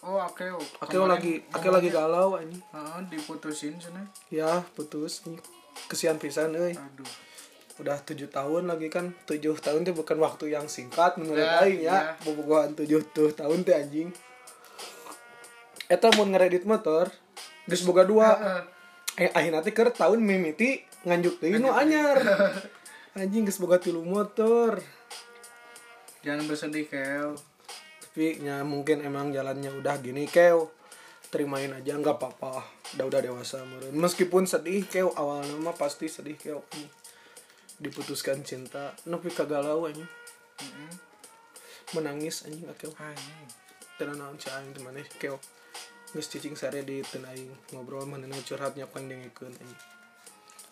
Oh 0.00 0.18
akeo. 0.22 0.56
Akeo 0.80 1.04
lagi 1.04 1.44
akeo 1.52 1.70
lagi 1.70 1.92
galau 1.92 2.40
anjing. 2.40 2.64
Heeh, 2.72 3.00
diputusin 3.12 3.76
sana 3.78 4.08
ya 4.32 4.64
putus 4.72 5.22
kesian 5.86 6.16
pisan 6.16 6.56
euy. 6.56 6.72
Aduh 6.72 7.26
udah 7.76 8.00
tujuh 8.04 8.28
tahun 8.32 8.68
lagi 8.70 8.88
kan. 8.88 9.12
Tujuh 9.28 9.56
tahun 9.60 9.84
itu 9.84 9.92
bukan 9.92 10.16
waktu 10.20 10.52
yang 10.52 10.66
singkat 10.66 11.20
menurut 11.20 11.44
Ya, 11.44 11.62
aing 11.64 11.80
ya. 11.84 12.16
bobogohan 12.24 12.72
tujuh 12.72 13.04
tuh 13.12 13.32
tahun 13.32 13.62
teh 13.64 13.76
anjing. 13.76 14.08
Eta 15.86 16.10
mau 16.18 16.26
ngeredit 16.26 16.66
motor 16.66 17.12
geus 17.66 17.82
boga 17.84 18.02
dua. 18.02 18.28
Eh 19.16 19.30
akhirnya 19.32 19.62
teh 19.62 19.72
keur 19.72 19.92
tahun 19.92 20.20
mimiti 20.22 20.82
nganjuk 21.06 21.38
deui 21.40 21.58
nu 21.58 21.70
anyar. 21.70 22.18
Anjing 23.20 23.48
geus 23.48 23.62
boga 23.62 23.80
tilu 23.80 24.04
motor. 24.04 24.76
Jangan 26.26 26.44
bersedih 26.50 26.90
keo 26.90 27.38
tapi 28.16 28.40
ya 28.40 28.64
mungkin 28.64 29.04
emang 29.04 29.28
jalannya 29.28 29.76
udah 29.76 30.00
gini 30.00 30.24
keo 30.24 30.72
terimain 31.28 31.68
aja 31.76 32.00
nggak 32.00 32.16
apa-apa. 32.16 32.64
Udah 32.96 33.04
udah 33.12 33.20
dewasa 33.20 33.60
meureun. 33.60 33.92
Meskipun 33.92 34.48
sedih 34.48 34.88
keo 34.88 35.12
awalnya 35.12 35.52
mah 35.60 35.76
pasti 35.76 36.08
sedih 36.08 36.32
keo. 36.32 36.64
Diputuskan 37.76 38.40
cinta 38.40 38.96
tapi 39.04 39.28
kagalau 39.28 39.84
anjing. 39.88 40.08
Menangis 41.92 42.48
anjing 42.48 42.64
keo 42.76 42.92
anjing. 42.96 43.48
Tenan 43.96 44.20
naon 44.20 44.36
si 44.40 44.48
aing 44.52 44.72
teh 44.72 44.82
maneh 44.84 45.04
keo 45.20 45.36
geus 46.12 46.32
cicing 46.32 46.56
sare 46.56 46.86
di 46.86 47.04
teu 47.04 47.20
aing 47.20 47.52
ngobrol 47.76 48.08
manehna 48.08 48.38
curhatnya 48.40 48.88
paling 48.88 49.12
dengekeun 49.12 49.52
anjing. 49.52 49.82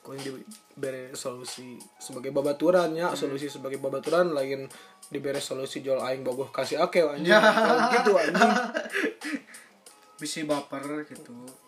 Kau 0.05 0.13
dibere 0.13 1.17
solusi 1.17 1.81
sebagai 1.97 2.29
babaturan 2.29 2.93
ya 2.93 3.17
solusi 3.17 3.49
sebagai 3.49 3.81
babaturan 3.81 4.37
lain 4.37 4.69
dibere 5.09 5.41
solusi 5.41 5.81
jual 5.81 6.01
aing 6.01 6.25
bogoh 6.25 6.49
kasih 6.53 6.81
akeo 6.81 7.13
anjing. 7.13 7.33
Gitu 7.97 8.13
anjing. 8.13 8.53
Bisa 10.21 10.41
baper 10.47 11.05
gitu 11.09 11.64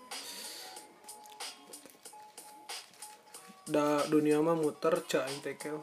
da 3.66 3.98
dunia 4.06 4.38
mah 4.38 4.54
muter 4.54 4.94
cak 5.02 5.26
aing 5.26 5.42
teh 5.42 5.58
keo 5.58 5.82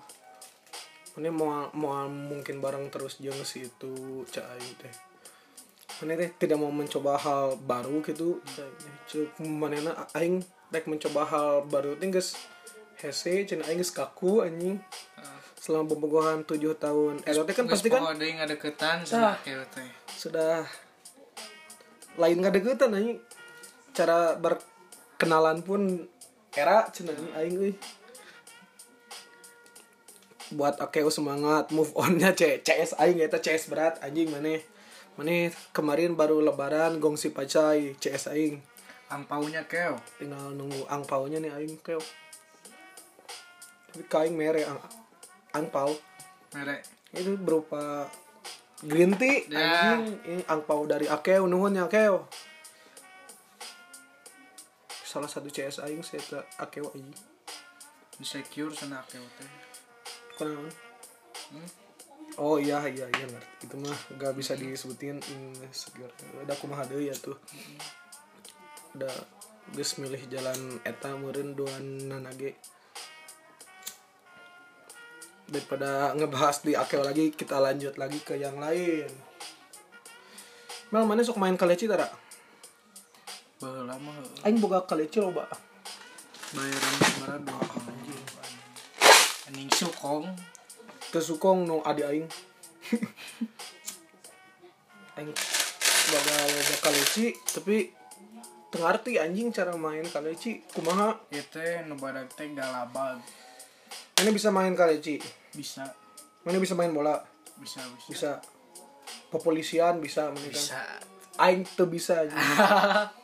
ini 1.20 1.30
mau 1.30 1.70
mau 1.78 2.08
mungkin 2.10 2.58
bareng 2.63 2.90
terus 2.90 3.22
jeung 3.22 3.38
si 3.46 3.70
itu 3.70 4.24
cak 4.32 4.48
teh. 4.82 4.94
Mana 6.02 6.18
teh 6.18 6.34
tidak 6.42 6.58
mau 6.58 6.74
mencoba 6.74 7.22
hal 7.22 7.60
baru 7.60 8.02
gitu 8.02 8.42
cek 9.06 9.38
manena 9.46 9.94
aing 10.18 10.42
rek 10.74 10.90
mencoba 10.90 11.22
hal 11.28 11.70
baru 11.70 11.94
teh 12.00 12.10
geus 12.10 12.34
hese 12.98 13.46
cenah 13.46 13.70
aing 13.70 13.78
geus 13.78 13.94
kaku 13.94 14.42
anjing. 14.42 14.82
Selama 15.63 15.96
bobogohan 15.96 16.44
7 16.44 16.60
tahun. 16.75 17.24
Eh 17.24 17.32
teh 17.32 17.56
kan 17.56 17.70
pasti 17.70 17.88
kan 17.94 18.04
ada 18.04 18.25
yang 18.25 18.42
ada 18.42 18.56
ketan 18.58 19.06
teh. 19.06 19.90
Sudah 20.10 20.66
lain 22.18 22.42
nggak 22.42 22.58
deketan 22.58 22.98
aing 22.98 23.22
cara 23.94 24.34
berkenalan 24.38 25.62
pun 25.62 26.10
era 26.53 26.86
cenah 26.93 27.17
aing 27.38 27.55
euy. 27.57 27.74
Buat 30.53 30.77
akeo 30.77 31.10
semangat 31.10 31.74
move 31.74 31.89
onnya 31.98 32.38
C 32.38 32.62
CS 32.62 32.93
aing 33.01 33.17
eta 33.22 33.41
CS 33.41 33.74
berat 33.74 33.98
anjing 34.05 34.29
mana 34.29 34.62
mana 35.17 35.50
kemarin 35.74 36.13
baru 36.13 36.41
lebaran 36.45 37.01
gongsi 37.01 37.33
pacai 37.33 37.98
CS 37.98 38.29
aing. 38.29 38.62
Angpaunya 39.10 39.65
keo. 39.65 39.98
Tinggal 40.17 40.53
nunggu 40.53 40.86
angpaunya 40.89 41.41
nih 41.41 41.53
aing 41.53 41.77
keo. 41.81 42.01
Tapi 43.93 44.03
kaing 44.10 44.33
mere 44.38 44.65
ang 44.65 44.81
angpau 45.53 45.93
merek 46.53 46.81
itu 47.13 47.38
berupa 47.38 48.10
green 48.81 49.13
tea 49.17 49.45
Ya. 49.50 49.98
anjing. 49.98 50.17
Ini 50.25 50.43
angpau 50.50 50.86
dari 50.86 51.05
akeo 51.10 51.45
nuhun 51.45 51.77
ya 51.77 51.86
akeo 51.89 52.25
salah 55.13 55.29
satu 55.29 55.46
CS 55.53 55.86
aing 55.86 56.01
saya 56.01 56.25
ke 56.25 56.39
akeo 56.58 56.89
aja. 56.89 57.13
Insecure 58.17 58.74
sana 58.74 59.05
akeo 59.05 59.22
teh. 59.38 59.51
Kenapa? 60.34 60.65
Hmm? 61.53 61.70
oh 62.41 62.58
iya 62.58 62.82
iya 62.89 63.05
iya 63.05 63.25
ngerti. 63.29 63.70
Itu 63.70 63.77
mah 63.77 63.93
gak 64.17 64.34
bisa 64.34 64.58
disebutin 64.58 65.22
insecure 65.70 66.10
udah 66.41 66.58
kumaha 66.58 66.89
deui 66.89 67.13
ya 67.13 67.15
tuh. 67.22 67.38
Udah 68.98 69.13
geus 69.77 70.01
milih 70.01 70.25
jalan 70.34 70.82
eta 70.82 71.13
meureun 71.13 71.53
duan 71.53 72.10
nanage. 72.10 72.58
Daripada 75.46 76.17
ngebahas 76.17 76.65
di 76.65 76.74
akeo 76.74 77.05
lagi 77.05 77.29
kita 77.29 77.62
lanjut 77.62 78.01
lagi 78.01 78.17
ke 78.25 78.34
yang 78.34 78.58
lain. 78.58 79.13
Mel 80.89 81.05
mana 81.05 81.22
sok 81.22 81.38
main 81.38 81.53
kaleci 81.53 81.86
tara? 81.86 82.23
Mah 83.63 84.17
Aing 84.43 84.60
boga 84.60 84.84
kaleci 84.84 85.24
loba. 85.24 85.48
bayaran 86.53 86.93
kemarin 87.01 87.41
dua 87.50 87.65
anjing 87.89 88.22
anjing 89.50 89.70
sukong. 89.74 90.25
Teu 91.10 91.24
sukong 91.24 91.65
no 91.65 91.82
adi 91.82 92.03
aing. 92.03 92.27
aing 95.17 95.32
boga 96.12 96.36
loba 96.46 96.75
kaleci 96.84 97.34
tapi 97.55 97.89
teu 98.70 98.83
ngarti 98.83 99.18
anjing 99.18 99.50
cara 99.50 99.74
main 99.79 100.05
kaleci 100.05 100.61
kumaha? 100.75 101.16
Itu 101.31 101.64
nu 101.88 101.96
badak 101.98 102.35
teh 102.35 102.51
galabag 102.53 103.24
mana 104.14 104.29
bisa 104.29 104.53
main 104.53 104.77
kaleci 104.77 105.18
bisa. 105.55 105.88
Mana 106.44 106.59
bisa 106.59 106.75
main 106.75 106.92
bola? 106.92 107.24
Bisa 107.57 107.81
bisa. 107.96 108.07
Bisa. 108.11 108.31
Kepolisian 109.31 110.03
bisa 110.03 110.29
mana 110.29 110.48
kan? 110.48 110.53
Bisa. 110.53 110.81
Aing 111.42 111.66
tuh 111.66 111.90
bisa 111.90 112.24
anjing. 112.24 112.38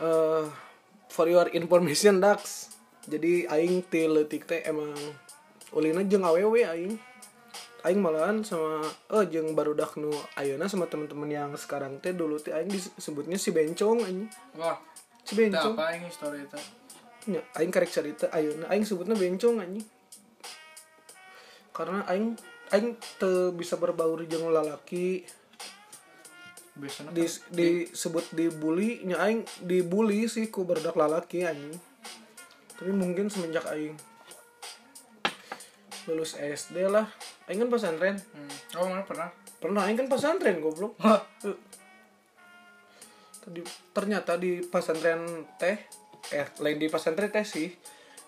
Eh, 0.00 0.44
for 1.12 1.28
your 1.28 1.52
information 1.52 2.24
Dax. 2.24 2.72
Jadi 3.04 3.44
aing 3.44 3.84
ti 3.84 4.08
leutik 4.08 4.48
teh 4.48 4.64
emang 4.64 4.96
ulina 5.76 6.00
jeung 6.08 6.24
awewe 6.24 6.64
aing. 6.64 6.96
Aing 7.84 8.00
malahan 8.00 8.40
sama 8.40 8.80
eh 9.12 9.24
jeung 9.28 9.52
barudak 9.52 9.96
nu 10.00 10.08
ayeuna 10.36 10.68
sama 10.72 10.88
teman-teman 10.88 11.28
yang 11.28 11.52
sekarang 11.56 12.00
teh 12.00 12.16
dulu 12.16 12.40
teh 12.40 12.52
aing 12.52 12.72
disebutnya 12.72 13.36
si 13.36 13.52
bencong 13.52 14.04
anjing. 14.04 14.28
Wah 14.56 14.80
si 15.24 15.36
bencong. 15.36 15.76
apa 15.76 15.96
ini 15.96 16.08
story 16.08 16.48
itu 16.48 16.60
nya 17.28 17.44
aing 17.60 17.68
karek 17.68 17.92
cerita 17.92 18.32
ayeuna 18.32 18.72
aing 18.72 18.84
sebutnya 18.88 19.16
bencong 19.16 19.60
anjing. 19.60 19.84
Karena 21.76 22.04
aing 22.08 22.36
aing 22.72 22.96
teu 23.20 23.52
bisa 23.52 23.76
berbaur 23.76 24.24
jeung 24.24 24.48
lalaki 24.48 25.24
biasanya 26.78 27.10
di 27.10 27.26
disebut 27.50 28.30
dibully 28.30 29.02
nya 29.02 29.18
aing 29.26 29.42
dibully 29.64 30.26
sih 30.30 30.48
ku 30.48 30.62
berdak 30.62 30.94
lalaki 30.94 31.42
anjing. 31.42 31.78
Tapi 32.78 32.92
mungkin 32.94 33.28
semenjak 33.28 33.66
aing 33.70 33.96
lulus 36.08 36.38
SD 36.38 36.86
lah. 36.88 37.10
Aing 37.50 37.66
kan 37.66 37.70
pesantren. 37.70 38.16
Hmm. 38.16 38.80
oh 38.80 38.86
mana 38.88 39.02
pernah? 39.04 39.28
Pernah 39.60 39.86
aing 39.86 39.98
kan 39.98 40.08
pesantren 40.08 40.62
goblok. 40.62 40.94
Tadi 43.40 43.60
ternyata 43.92 44.36
di 44.36 44.62
pesantren 44.64 45.48
teh 45.58 45.76
eh 46.30 46.46
lain 46.62 46.78
di 46.78 46.86
pesantren 46.86 47.32
teh 47.32 47.42
sih 47.42 47.72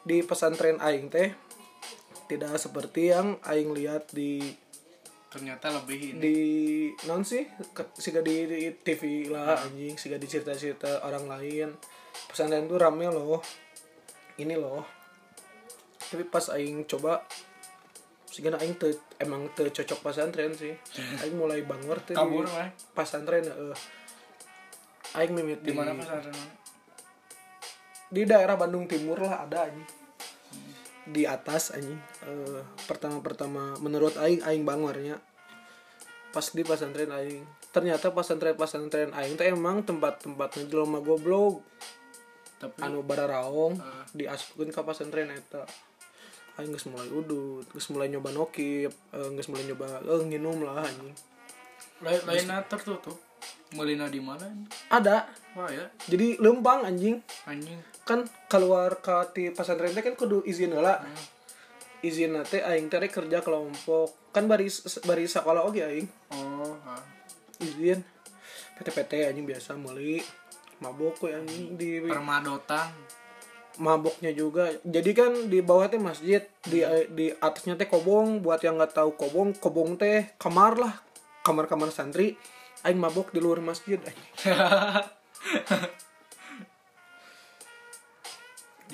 di 0.03 0.25
pesantren 0.27 0.83
aing 0.83 1.07
teh 1.13 1.31
tidak 2.27 2.57
seperti 2.57 3.13
yang 3.13 3.39
aing 3.45 3.77
lihat 3.77 4.11
di 4.11 4.41
ternyata 5.33 5.73
lebih 5.73 6.12
ini. 6.12 6.21
Di 6.21 6.37
non 7.09 7.25
sih 7.25 7.49
siga 7.97 8.21
di, 8.21 8.45
di 8.45 8.68
TV 8.85 9.33
lah 9.33 9.57
anjing 9.64 9.97
siga 9.97 10.21
di 10.21 10.29
cerita-cerita 10.29 11.09
orang 11.09 11.25
lain. 11.25 11.68
Pesantren 12.29 12.68
tuh 12.68 12.77
rame 12.77 13.09
loh 13.09 13.40
ini 14.37 14.53
loh. 14.53 14.85
Tapi 16.12 16.29
pas 16.29 16.53
aing 16.53 16.85
coba 16.85 17.25
siga 18.29 18.53
aing 18.61 18.77
te, 18.77 18.92
emang 19.16 19.49
te 19.57 19.73
cocok 19.73 20.05
pesantren 20.05 20.53
sih. 20.53 20.77
Aing 21.25 21.40
mulai 21.40 21.64
bangor 21.64 22.05
tuh 22.05 22.12
kabur 22.12 22.45
mah 22.53 22.68
pesantren 22.92 23.49
eh 23.49 23.77
aing 25.16 25.33
mimit 25.33 25.64
di 25.64 25.73
mana 25.73 25.97
pesantren 25.97 26.37
di 28.12 28.29
daerah 28.29 28.61
Bandung 28.61 28.85
Timur 28.85 29.16
lah 29.25 29.49
ada 29.49 29.73
anjing 29.73 30.02
di 31.09 31.27
atas 31.27 31.75
anjing. 31.75 31.99
Eh, 32.23 32.62
pertama-pertama 32.87 33.75
menurut 33.83 34.15
aing 34.15 34.43
aing 34.47 34.62
bangornya 34.62 35.19
pas 36.33 36.47
di 36.49 36.62
pesantren 36.65 37.12
aing. 37.12 37.45
Ternyata 37.75 38.09
pesantren 38.15 38.57
pesantren 38.57 39.11
aing 39.12 39.37
teh 39.37 39.51
emang 39.51 39.85
tempat-tempatnya 39.85 40.71
jelema 40.71 41.03
goblok. 41.03 41.61
Tapi 42.62 42.79
anu 42.79 43.03
bararaong 43.03 43.75
Ah. 43.83 44.07
diasupkeun 44.15 44.71
ka 44.71 44.87
pesantren 44.87 45.29
eta. 45.29 45.67
Aing 46.57 46.73
geus 46.73 46.87
mulai 46.87 47.09
udut 47.11 47.67
geus 47.73 47.88
mulai 47.91 48.09
nyoba 48.09 48.31
nokip 48.31 48.93
eh, 48.93 49.29
geus 49.37 49.49
mulai 49.51 49.67
nyoba 49.67 50.01
eh, 50.01 50.23
nginum 50.25 50.62
lah 50.62 50.87
anjing. 50.87 51.17
Lain 52.01 52.23
lainnya 52.25 52.62
tertutup. 52.71 53.19
Melina 53.73 54.05
di 54.07 54.21
mana 54.21 54.47
ada. 54.93 55.27
Wah 55.57 55.69
ya. 55.69 55.88
Jadi 56.07 56.37
lempang 56.38 56.85
anjing. 56.85 57.19
Anjing 57.49 57.81
kan 58.03 58.27
keluar 58.51 58.99
ke 58.99 59.15
ti 59.35 59.45
pesantren 59.55 59.95
teh 59.95 60.03
kan 60.03 60.19
kudu 60.19 60.43
izin 60.43 60.75
heula. 60.75 60.99
Hmm. 60.99 61.17
izin 62.03 62.35
teh 62.43 62.59
aing 62.59 62.91
teh 62.91 62.99
kerja 63.07 63.38
kelompok. 63.47 64.35
Kan 64.35 64.51
bari 64.51 64.67
bari 65.07 65.25
sekolah 65.31 65.62
oge 65.62 65.83
aing. 65.87 66.09
Oh 66.35 66.75
ah. 66.83 66.99
izin. 67.62 68.03
PT-PT 68.79 69.31
anjing 69.31 69.47
biasa 69.47 69.79
meuli. 69.79 70.19
Mabok 70.83 71.23
we 71.23 71.31
anjing 71.31 71.79
di 71.79 72.03
permadotan. 72.03 72.91
Maboknya 73.79 74.35
juga. 74.35 74.69
Jadi 74.83 75.11
kan 75.15 75.33
di 75.47 75.62
bawah 75.62 75.87
teh 75.87 76.03
masjid 76.03 76.43
di 76.67 76.83
di 77.15 77.31
atasnya 77.31 77.79
teh 77.79 77.87
kobong. 77.87 78.43
Buat 78.43 78.67
yang 78.67 78.83
nggak 78.83 78.99
tahu 78.99 79.15
kobong 79.15 79.55
kobong 79.55 79.95
teh 79.95 80.35
kamar 80.43 80.75
lah. 80.75 80.95
Kamar 81.47 81.71
kamar 81.71 81.95
santri. 81.95 82.35
Aing 82.83 82.99
mabok 82.99 83.31
di 83.31 83.38
luar 83.38 83.62
masjid 83.62 84.03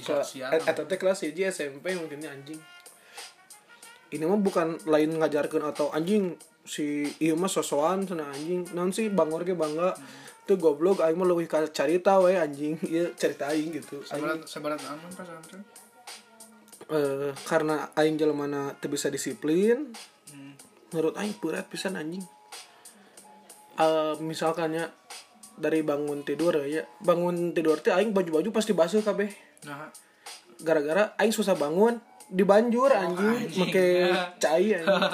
Ke- 0.02 0.66
eta 0.68 0.82
teh 0.86 0.98
kelas 0.98 1.24
1 1.26 1.34
SMP 1.50 1.94
mungkinnya 1.98 2.30
anjing. 2.30 2.60
Ini 4.08 4.24
mah 4.24 4.40
bukan 4.40 4.80
lain 4.88 5.20
ngajarkan 5.20 5.68
atau 5.68 5.92
anjing 5.92 6.32
si 6.64 7.04
iya 7.20 7.36
mah 7.36 7.50
sosokan 7.50 8.08
sana 8.08 8.28
anjing. 8.32 8.64
Naon 8.72 8.94
sih 8.94 9.12
bangor 9.12 9.44
ge 9.44 9.52
bangga. 9.52 9.92
Tuh 10.48 10.56
goblok 10.56 11.04
aing 11.04 11.20
mah 11.20 11.28
leuwih 11.28 11.44
ka 11.44 11.68
carita 11.68 12.16
we 12.22 12.36
anjing. 12.36 12.80
Ieu 12.92 13.12
cerita 13.16 13.52
aing 13.52 13.74
gitu. 13.76 14.00
Sebarat 14.04 14.48
sebarat 14.48 14.80
aman 14.86 15.12
pesantren 15.12 15.62
eh, 16.88 17.32
karena 17.44 17.92
aing 17.96 18.16
jelemana 18.16 18.72
teu 18.80 18.88
bisa 18.88 19.12
disiplin. 19.12 19.92
Hmm. 20.28 20.52
menurut 20.88 21.20
aing 21.20 21.36
berat 21.36 21.68
pisan 21.68 22.00
anjing. 22.00 22.24
Eh, 23.76 24.14
misalkannya 24.24 24.88
dari 25.60 25.84
bangun 25.84 26.24
tidur 26.24 26.56
ya. 26.64 26.88
Bangun 27.04 27.52
tidur 27.52 27.76
teh 27.84 27.92
aing 27.92 28.16
baju-baju 28.16 28.48
pasti 28.52 28.72
basuh 28.72 29.04
kabeh 29.04 29.47
nah 29.66 29.90
gara-gara 30.62 31.14
aing 31.18 31.34
susah 31.34 31.54
bangun 31.54 32.02
dibanjur 32.28 32.92
anjing, 32.92 33.48
anjing. 33.48 33.60
make 33.64 33.86
cai 34.42 34.68
anjing. 34.76 35.12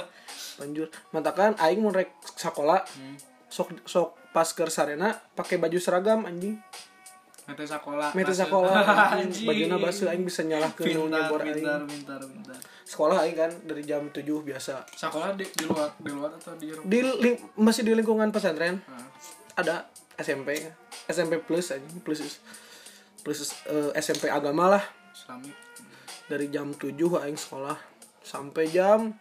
Banjur. 0.54 0.88
Mantakan 1.14 1.54
aing 1.62 1.80
mau 1.83 1.94
rek 1.94 2.11
sekolah 2.35 2.83
hmm. 2.83 3.16
sok 3.50 3.68
sok 3.87 4.09
pas 4.35 4.48
ke 4.50 4.66
sarena 4.66 5.14
pakai 5.38 5.62
baju 5.62 5.78
seragam 5.78 6.26
anjing. 6.26 6.59
Mete 7.44 7.68
sekolah 7.68 8.16
mete 8.16 8.35
sekolah 8.35 8.83
anjing. 9.20 9.46
Bajuna 9.46 9.76
basuh 9.78 10.11
aing 10.11 10.26
bisa 10.26 10.42
nu 10.42 10.59
pintar 10.74 11.07
nyebor 11.11 11.40
pintar 11.44 11.78
aing 11.85 11.90
pintar 11.90 12.20
pintar. 12.24 12.59
Sekolah 12.83 13.16
aing 13.22 13.37
kan 13.38 13.50
dari 13.62 13.83
jam 13.87 14.11
7 14.11 14.24
biasa. 14.24 14.83
Sekolah 14.96 15.38
di, 15.38 15.46
di 15.46 15.64
luar 15.70 15.88
di 15.96 16.11
luar 16.11 16.30
atau 16.35 16.54
di 16.59 16.68
rumah? 16.74 16.87
Di 16.88 16.98
ling- 17.00 17.42
masih 17.57 17.83
di 17.87 17.92
lingkungan 17.94 18.28
pesantren. 18.35 18.83
Nah, 18.85 19.07
ada 19.54 19.87
SMP 20.18 20.54
SMP 21.11 21.42
plus 21.42 21.74
anjing 21.74 22.02
plus 22.02 22.22
plus 23.24 23.40
eh, 23.66 23.90
SMP 23.96 24.28
agama 24.28 24.68
lah 24.70 24.84
Islamik 25.10 25.56
dari 26.24 26.48
jam 26.48 26.70
7 26.70 26.92
aing 26.94 27.34
sekolah 27.34 27.76
sampai 28.20 28.68
jam 28.68 29.16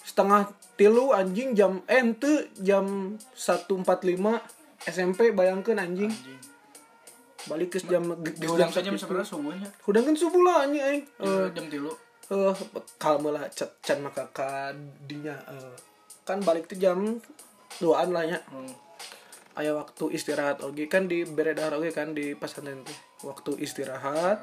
setengah 0.00 0.46
tilu 0.74 1.10
anjing 1.10 1.52
jam 1.52 1.82
eh 1.84 1.98
ente 1.98 2.50
jam 2.56 3.14
1.45 3.32 3.82
SMP 4.84 5.30
bayangkan 5.30 5.78
anjing 5.80 6.08
Anjing. 6.08 6.40
balik 7.44 7.68
ke 7.70 7.82
jam 7.82 8.02
Diulang 8.16 8.58
jam 8.60 8.70
saja 8.70 8.84
jam 8.84 8.94
sakitu. 8.94 9.04
seberapa 9.04 9.24
subuhnya? 9.24 9.68
udah 9.84 10.00
kan 10.00 10.14
subuh 10.14 10.40
lah 10.40 10.56
anjing 10.62 10.82
aing 10.82 11.02
Eh, 11.18 11.46
jam 11.50 11.66
tilu. 11.68 11.90
eh 12.24 12.56
kalem 12.96 13.28
lah 13.28 13.44
can, 13.50 13.68
can 13.80 13.98
maka 14.00 14.24
kadinya 14.30 15.36
eh, 15.46 15.74
kan 16.22 16.40
balik 16.40 16.66
tuh 16.66 16.76
jam 16.76 17.18
duaan 17.76 18.10
lah 18.10 18.24
ya 18.24 18.38
Hmm. 18.46 18.70
Aya 19.54 19.74
waktu 19.74 20.14
istirahat. 20.14 20.62
Oke 20.66 20.90
kan 20.90 21.06
di 21.06 21.22
beredar 21.22 21.74
oke 21.74 21.90
kan 21.94 22.14
di 22.14 22.34
pesantren 22.34 22.82
teh 22.82 22.98
waktu 23.22 23.58
istirahat 23.62 24.42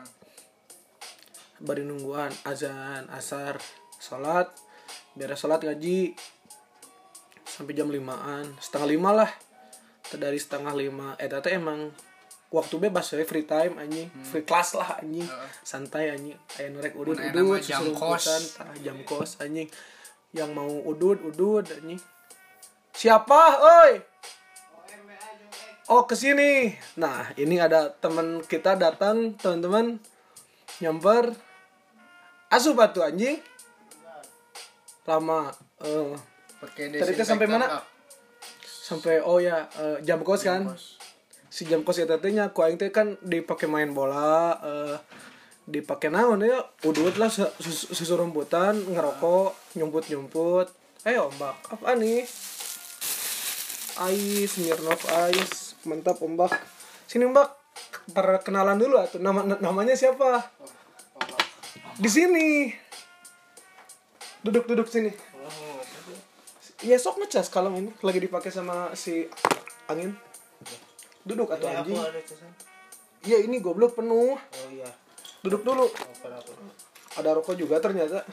bari 1.62 1.86
nungguan 1.86 2.34
azan 2.42 3.06
asar 3.14 3.62
salat 4.02 4.50
beres 5.14 5.38
salat 5.38 5.62
ngaji 5.62 6.16
sampai 7.44 7.76
jam 7.76 7.92
limaan. 7.92 8.48
Setengah 8.64 8.88
lima 8.88 9.12
lah. 9.12 9.32
Dari 10.12 10.40
setengah 10.40 10.74
lima. 10.76 11.20
Eh 11.20 11.28
teh 11.28 11.54
emang 11.54 11.92
waktu 12.52 12.76
bebas 12.80 13.12
we 13.16 13.28
free 13.28 13.44
time 13.44 13.76
anjing. 13.78 14.08
Free 14.24 14.48
class 14.48 14.76
lah 14.80 15.04
anjing. 15.04 15.28
Santai 15.62 16.16
anjing. 16.16 16.40
Aya 16.56 16.68
norek 16.72 16.96
udut 16.96 17.20
udut 17.20 17.60
jam 17.62 17.84
kos. 17.92 18.56
tah, 18.56 18.72
jam 18.80 19.04
kos 19.04 19.44
anjing. 19.44 19.68
Yang 20.32 20.50
mau 20.56 20.72
udut 20.88 21.20
udut 21.20 21.68
anjing. 21.68 22.00
Siapa 22.96 23.60
oi 23.60 24.11
Oh 25.92 26.08
ke 26.08 26.16
sini. 26.16 26.72
Nah 26.96 27.36
ini 27.36 27.60
ada 27.60 27.92
teman 27.92 28.40
kita 28.48 28.80
datang 28.80 29.36
teman-teman 29.36 30.00
nyamper. 30.80 31.36
Asup 32.48 32.80
batu 32.80 33.04
anjing. 33.04 33.44
Lama. 35.04 35.52
eh 35.84 36.16
Pakai 36.64 36.94
Tadi 36.96 37.12
teh 37.18 37.28
sampai 37.28 37.48
mana? 37.50 37.82
sampai 38.62 39.24
oh 39.24 39.40
ya 39.40 39.68
eh, 39.76 39.98
jam 40.04 40.24
kos 40.24 40.44
kan. 40.44 40.64
Si 41.52 41.68
jam 41.68 41.84
kos 41.84 42.00
eta 42.00 42.20
teh 42.20 42.32
nya 42.32 42.56
ku 42.56 42.64
aing 42.64 42.80
teh 42.80 42.88
kan 42.88 43.20
dipakai 43.20 43.68
main 43.68 43.92
bola 43.92 44.56
eh 44.64 44.96
dipakai 45.68 46.08
naon 46.08 46.44
ya 46.44 46.60
udut 46.84 47.16
lah 47.16 47.28
su- 47.28 47.52
su- 47.60 47.92
susurumputan 47.94 48.76
ngerokok 48.92 49.76
nyumput-nyumput 49.78 50.68
eh 51.06 51.16
ombak 51.16 51.56
apa 51.70 51.96
nih 51.96 52.26
Ais 54.02 54.50
Smirnoff 54.50 55.06
Ais 55.08 55.71
mantap 55.88 56.22
ombak 56.22 56.54
sini 57.10 57.28
ombak 57.28 57.62
perkenalan 58.12 58.78
dulu 58.80 59.00
atuh. 59.00 59.20
Nama 59.22 59.60
namanya 59.60 59.96
siapa? 59.96 60.42
Di 62.02 62.10
sini. 62.10 62.72
Duduk 64.42 64.66
duduk 64.66 64.88
sini. 64.90 65.14
Ya 66.82 66.98
sok 66.98 67.22
ngecas 67.22 67.54
kalau 67.54 67.70
ini. 67.78 67.94
Lagi 68.02 68.20
dipakai 68.20 68.50
sama 68.50 68.94
si 68.98 69.30
angin. 69.86 70.18
Duduk 71.22 71.54
atau 71.54 71.70
anjing. 71.70 71.98
iya 73.22 73.38
ini 73.46 73.62
goblok 73.62 73.94
penuh. 73.94 74.34
Oh 74.34 74.70
iya. 74.74 74.90
duduk 75.46 75.62
dulu. 75.62 75.86
Ada 77.18 77.38
rokok 77.38 77.54
juga 77.54 77.78
ternyata. 77.78 78.26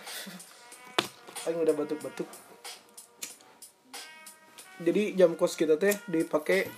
Aing 1.45 1.61
udah 1.61 1.75
batuk-batuk. 1.77 2.29
Jadi 4.79 5.19
jam 5.19 5.35
kos 5.35 5.59
kita 5.59 5.75
teh 5.77 5.93
dipakai 6.07 6.71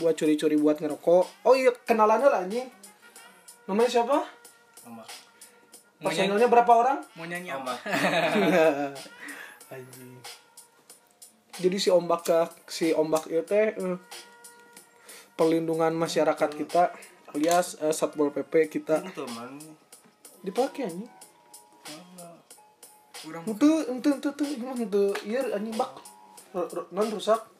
buat 0.00 0.16
curi-curi 0.16 0.56
buat 0.56 0.80
ngerokok. 0.80 1.24
Oh 1.44 1.54
iya 1.54 1.70
kenalannya 1.84 2.28
lah 2.32 2.40
anjing. 2.48 2.66
Namanya 3.68 3.90
siapa? 4.00 4.24
Ombak. 4.88 5.08
personelnya 6.00 6.48
berapa 6.48 6.72
orang? 6.72 6.98
Mau 7.12 7.28
nyanyi 7.28 7.52
apa? 7.52 7.76
Ombak. 7.76 7.78
anjing. 9.76 10.10
Jadi 11.60 11.76
si 11.76 11.92
ombak 11.92 12.24
ke 12.24 12.40
si 12.72 12.96
ombak 12.96 13.28
itu 13.28 13.44
teh 13.44 13.76
eh, 13.76 13.98
perlindungan 15.36 15.92
masyarakat 15.92 16.50
kita 16.56 16.96
alias 17.36 17.76
eh, 17.84 17.92
satpol 17.92 18.32
pp 18.32 18.72
kita. 18.72 19.04
Ini 19.04 19.12
teman. 19.12 19.60
dipakai 20.40 20.88
anjing. 20.88 21.12
Urang 23.28 23.44
itu 23.44 23.70
itu 23.92 24.08
itu 24.16 24.28
itu 24.32 24.66
itu 24.80 25.04
iya 25.28 25.44
anjing 25.52 25.76
bak. 25.76 26.00
Non 26.90 27.12
rusak 27.12 27.59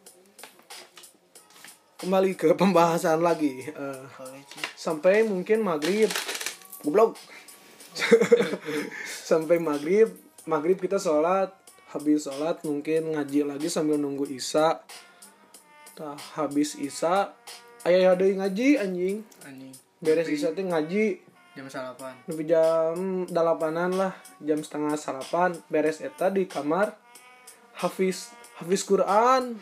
kembali 2.01 2.33
ke 2.33 2.57
pembahasan 2.57 3.21
lagi 3.21 3.61
sih. 3.61 3.77
sampai 4.73 5.21
mungkin 5.21 5.61
maghrib. 5.61 6.09
Goblok. 6.81 7.21
Sampai 9.31 9.61
maghrib. 9.61 10.09
Maghrib 10.49 10.81
kita 10.81 10.97
sholat. 10.97 11.53
Habis 11.93 12.25
sholat 12.25 12.65
mungkin 12.65 13.13
ngaji 13.13 13.45
lagi 13.45 13.69
sambil 13.69 14.01
nunggu 14.01 14.25
isya 14.31 14.81
Tah, 15.99 16.17
habis 16.39 16.79
isya 16.79 17.35
ayah 17.85 18.17
ada 18.17 18.25
yang 18.25 18.41
ngaji 18.41 18.81
anjing. 18.81 19.17
Anjing. 19.45 19.75
beres 20.01 20.33
isya 20.33 20.57
tuh 20.57 20.65
ngaji. 20.65 21.21
Jam 21.53 21.67
salapan. 21.69 22.15
lebih 22.31 22.49
jam 22.49 23.29
delapanan 23.29 23.93
lah. 23.93 24.15
Jam 24.41 24.65
setengah 24.65 24.97
salapan. 24.97 25.53
Beres 25.69 26.01
eta 26.01 26.33
di 26.33 26.49
kamar. 26.49 26.97
Hafiz 27.77 28.33
hafiz 28.57 28.89
Quran 28.89 29.61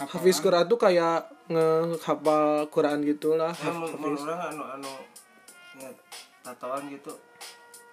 hafiz 0.00 0.40
Quran 0.40 0.64
tuh 0.64 0.80
kayak 0.80 1.28
ngehafal 1.50 2.68
Quran 2.72 3.04
gitulah 3.04 3.52
Ya, 3.52 3.68
hafiz 3.68 4.22
orang 4.24 4.40
anu 4.54 4.64
anu 4.64 4.92
ya, 5.76 5.90
tatoan 6.40 6.88
gitu. 6.88 7.12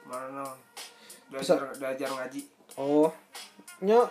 Mana 0.07 0.31
non? 0.47 0.55
Belajar 1.27 1.59
belajar 1.75 2.07
ngaji. 2.07 2.41
oh 2.77 3.09
nya 3.81 4.05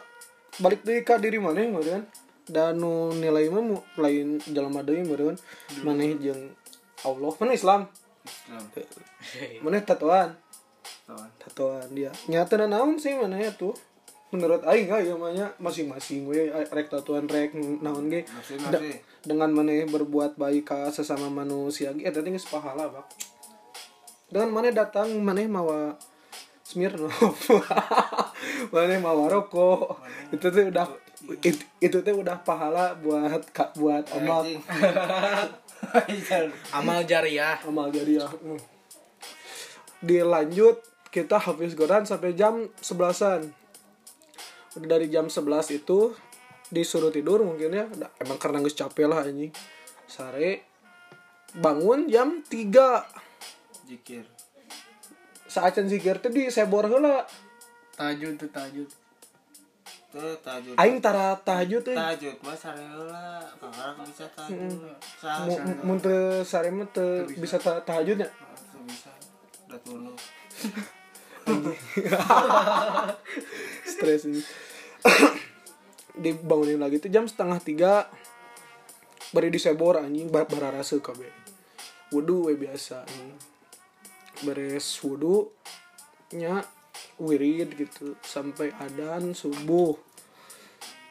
balik 0.58 0.82
deui 0.82 1.00
ka 1.06 1.16
diri 1.22 1.38
mana 1.38 1.62
meureun 1.62 2.02
dan 2.50 2.76
nu 2.76 3.14
nilai 3.14 3.46
mah 3.48 3.80
lain 3.98 4.42
jalan 4.50 4.82
deui 4.82 5.06
meureun 5.06 5.38
maneh 5.86 6.18
jeung 6.18 6.50
Allah 7.06 7.32
mana 7.38 7.52
Islam 7.54 7.86
Islam. 8.26 9.62
mana 9.62 9.78
tatoan 9.86 10.34
Tatoan. 11.06 11.30
tatoan 11.38 11.88
dia 11.94 12.10
nyata 12.26 12.66
naon 12.66 12.98
sih 12.98 13.14
mana 13.14 13.38
ya 13.38 13.54
tuh 13.54 13.72
menurut 14.26 14.62
aing 14.64 14.86
ya 14.86 14.98
namanya 15.08 15.54
masing-masing 15.56 16.26
we 16.26 16.44
rek 16.50 16.86
tatoan 16.86 17.26
rek 17.26 17.54
naon 17.54 18.08
ge 18.08 18.26
masih. 18.26 18.58
dengan 19.22 19.48
maneh 19.48 19.86
berbuat 19.86 20.34
baik 20.34 20.66
ke 20.66 20.78
sesama 20.90 21.26
manusia 21.26 21.90
ge 21.90 22.02
eta 22.02 22.18
teh 22.18 22.28
geus 22.28 22.44
pahala 22.44 22.90
Pak 22.90 23.06
dengan 24.26 24.50
maneh 24.50 24.70
datang 24.70 25.08
maneh 25.16 25.46
mawa 25.46 25.94
Smirnoff 26.62 27.46
maneh 28.74 28.98
mawa 28.98 29.30
rokok 29.30 30.02
itu 30.30 30.42
tuh 30.44 30.64
udah 30.66 30.86
it- 31.40 31.66
itu 31.78 31.96
tuh 31.96 32.14
udah 32.16 32.42
pahala 32.42 32.98
buat 32.98 33.46
ka- 33.50 33.70
buat 33.74 34.02
amal 34.12 34.42
Anjing. 34.42 34.58
Amal 36.72 37.04
jariah. 37.04 37.60
amal 37.62 37.88
jariah 37.88 38.26
Hmm. 38.36 38.58
dilanjut 40.00 40.82
kita 41.08 41.38
hafiz 41.38 41.72
Quran 41.72 42.02
sampai 42.02 42.32
jam 42.32 42.68
11-an 42.78 43.48
udah 43.48 43.65
dari 44.84 45.08
jam 45.08 45.32
11 45.32 45.72
itu 45.72 46.12
disuruh 46.68 47.14
tidur 47.14 47.40
mungkin 47.46 47.72
ya 47.72 47.86
emang 48.20 48.36
karena 48.36 48.60
nggak 48.60 48.74
capek 48.74 49.06
lah 49.06 49.22
anjing 49.22 49.54
sare 50.06 50.66
bangun 51.56 52.10
jam 52.10 52.42
3 52.42 53.86
Jikir. 53.86 54.26
saat 55.46 55.78
zikir 55.78 56.18
teh 56.18 56.28
di 56.28 56.50
sebor 56.50 56.90
heula 56.90 57.22
Tajud 57.96 58.36
tuh 58.36 58.52
tajud. 58.52 58.84
Tuh 60.12 60.36
tajud. 60.44 60.76
aing 60.76 61.00
tara 61.00 61.32
tahajud 61.40 61.80
teh 61.80 61.96
Tajud 61.96 62.36
mah 62.44 62.52
sare 62.52 62.84
heula. 62.84 63.40
Kakak 63.56 64.04
bisa 64.04 64.28
tajud. 64.36 64.84
Mun 65.80 65.96
teu 65.96 66.44
sare 66.44 66.68
mah 66.68 66.84
teu 66.92 67.24
bisa 67.40 67.56
ta- 67.56 67.80
tahajudnya 67.80 68.28
Tuh 68.28 68.84
bisa. 68.84 69.08
Udah 69.64 69.80
tunu. 69.80 70.12
stres 73.86 74.26
ini. 74.26 74.42
Dibangunin 76.22 76.82
lagi 76.82 76.98
tuh 76.98 77.08
jam 77.08 77.24
setengah 77.24 77.58
tiga. 77.62 77.92
Beri 79.30 79.50
di 79.50 79.60
sebor 79.62 80.02
anjing 80.02 80.30
bar 80.30 80.46
bararase 80.50 80.98
kabe 81.02 81.46
wudu 82.14 82.46
we 82.46 82.54
biasa 82.54 83.02
anjing. 83.02 83.34
beres 84.44 84.86
wudu 85.00 85.48
nya 86.36 86.62
wirid 87.16 87.72
gitu. 87.74 88.14
Sampai 88.20 88.70
adan 88.76 89.32
subuh. 89.32 89.96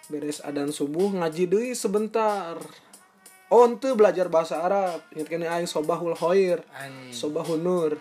Beres 0.05 0.39
adan 0.45 0.69
subuh 0.69 1.09
ngaji 1.09 1.49
deui 1.49 1.73
sebentar. 1.73 2.61
Oh 3.49 3.65
ente 3.65 3.89
belajar 3.97 4.29
bahasa 4.29 4.61
Arab. 4.61 5.01
Ingat 5.13 5.27
kene 5.29 5.49
aing? 5.49 5.69
Sobahul 5.69 6.13
khair. 6.13 6.61
Anjing. 6.77 7.13
Sobahun 7.13 7.61
Nur. 7.61 7.93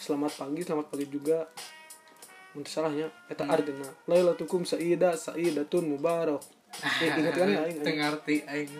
Selamat 0.00 0.32
pagi, 0.32 0.64
selamat 0.64 0.86
pagi 0.88 1.06
juga. 1.12 1.44
Teu 2.50 2.66
salahnya 2.66 3.06
eta 3.30 3.46
artina 3.46 3.86
Lailatukum 4.10 4.66
saida 4.66 5.14
saidatun 5.14 5.86
mubarak. 5.86 6.42
Eh, 7.02 7.10
Ingat 7.14 7.34
kan 7.34 7.48
ya 7.50 7.60
aing. 7.66 7.78
Teu 7.82 7.94
ngarti 7.94 8.36
aing. 8.46 8.70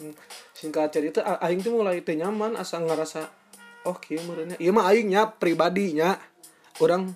Hmm. 0.00 0.14
Singkat 0.52 0.88
cerita 0.92 1.20
aing 1.40 1.60
tuh 1.64 1.80
mulai 1.80 2.04
teu 2.04 2.16
nyaman 2.16 2.56
asa 2.60 2.80
ngerasa 2.80 3.24
oh 3.88 3.96
kieu 3.96 4.20
meureunnya. 4.28 4.60
Ieu 4.60 4.72
mah 4.72 4.92
aingnya 4.92 5.32
pribadinya. 5.36 6.20
orang 6.80 7.12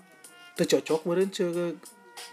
tercocok 0.55 1.09
meureun 1.09 1.33
cek 1.33 1.81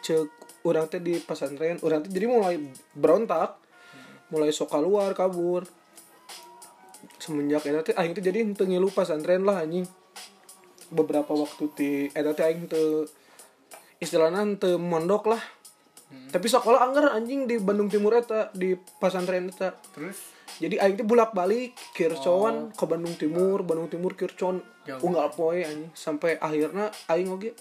cek 0.04 0.28
orang 0.68 0.86
teh 0.92 1.02
di 1.02 1.18
pesantren 1.24 1.80
orang 1.82 2.06
teh 2.06 2.12
jadi 2.12 2.28
mulai 2.28 2.60
berontak 2.94 3.58
mulai 4.30 4.54
sok 4.54 4.76
keluar 4.76 5.16
kabur 5.18 5.66
semenjak 7.18 7.66
teh 7.66 7.96
aing 7.98 8.14
teh 8.14 8.24
jadi 8.24 8.46
henteu 8.46 8.68
ngilu 8.68 8.92
pesantren 8.94 9.42
lah 9.42 9.66
anjing 9.66 9.88
beberapa 10.91 11.32
waktu 11.32 11.63
ti 11.73 11.91
eta 12.12 12.36
teh 12.36 12.45
aing 12.45 12.67
teu 12.67 13.08
istilahna 13.97 14.43
teu 14.60 14.75
mondok 14.75 15.32
lah. 15.32 15.43
Tapi 16.12 16.43
sekolah 16.43 16.84
anggar 16.84 17.15
anjing 17.15 17.47
di 17.47 17.56
Bandung 17.56 17.88
Timur 17.88 18.12
eta 18.12 18.51
di 18.51 18.75
pesantren 18.75 19.47
eta. 19.47 19.80
Terus? 19.95 20.19
Jadi 20.60 20.75
aing 20.75 20.99
teh 20.99 21.08
bolak 21.08 21.32
balik 21.32 21.71
kircon 21.95 22.75
ke 22.75 22.84
Bandung 22.84 23.15
Timur 23.15 23.63
Bandung 23.63 23.88
Timur 23.88 24.12
kircon. 24.19 24.60
Unggal 24.99 25.32
poe 25.32 25.63
anjing. 25.63 25.88
Sampai 25.95 26.36
akhirnya 26.36 26.91
aing 27.08 27.32
oge 27.32 27.56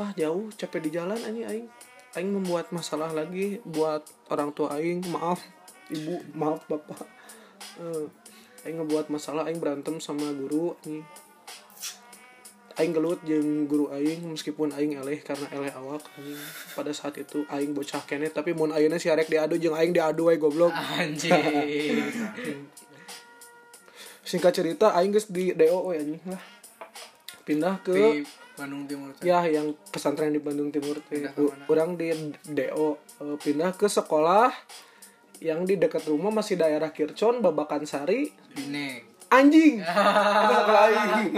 lah 0.00 0.10
jauh 0.16 0.48
capek 0.56 0.88
di 0.88 0.90
jalan 0.96 1.20
anjing 1.20 1.44
aing. 1.44 1.68
Aing 2.16 2.32
membuat 2.32 2.72
masalah 2.72 3.12
lagi 3.12 3.60
buat 3.68 4.08
orang 4.32 4.56
tua 4.56 4.80
aing. 4.80 5.04
Maaf 5.12 5.44
ibu 5.92 6.16
maaf 6.32 6.64
bapak. 6.64 7.04
Eh, 7.76 8.08
aing 8.64 8.80
ngebuat 8.80 9.12
masalah 9.12 9.52
aing 9.52 9.60
berantem 9.60 10.00
sama 10.00 10.32
guru 10.32 10.72
anjing 10.80 11.04
aing 12.76 12.92
gelut 12.92 13.20
jeung 13.24 13.64
guru 13.64 13.88
aing 13.88 14.36
meskipun 14.36 14.68
aing 14.76 15.00
eleh 15.00 15.20
karena 15.24 15.48
eleh 15.48 15.72
awak. 15.72 16.04
Anjing 16.16 16.40
pada 16.76 16.92
saat 16.92 17.16
itu 17.16 17.48
aing 17.48 17.72
bocah 17.72 18.04
kene 18.04 18.28
tapi 18.28 18.52
mun 18.52 18.72
ayeuna 18.72 19.00
si 19.00 19.08
arek 19.08 19.32
diadu 19.32 19.56
jeung 19.56 19.72
aing 19.72 19.96
diadu 19.96 20.28
we 20.28 20.36
goblok. 20.36 20.72
Anjing. 20.72 21.32
Singkat 24.26 24.52
cerita 24.52 24.92
aing 24.92 25.16
geus 25.16 25.32
di 25.32 25.56
DO 25.56 25.88
we 25.88 25.94
anjing 25.96 26.22
lah. 26.28 26.42
Pindah 27.48 27.80
ke 27.80 27.94
di 27.94 28.26
Bandung 28.56 28.84
Timur 28.84 29.12
ya 29.24 29.44
yang 29.48 29.72
pesantren 29.88 30.36
di 30.36 30.42
Bandung 30.42 30.68
Timur 30.68 31.00
teh. 31.08 31.24
Urang 31.72 31.96
di 31.96 32.12
DO 32.44 32.86
eh, 33.24 33.36
pindah 33.40 33.72
ke 33.72 33.88
sekolah 33.88 34.52
yang 35.40 35.64
di 35.68 35.76
dekat 35.76 36.08
rumah 36.08 36.32
masih 36.32 36.60
daerah 36.60 36.92
Kircon 36.92 37.40
Babakan 37.40 37.88
Sari. 37.88 38.28
Binek. 38.52 39.15
Anjing 39.32 39.82
Udah, 40.46 40.60
kalau 40.64 40.82
aing 40.86 41.34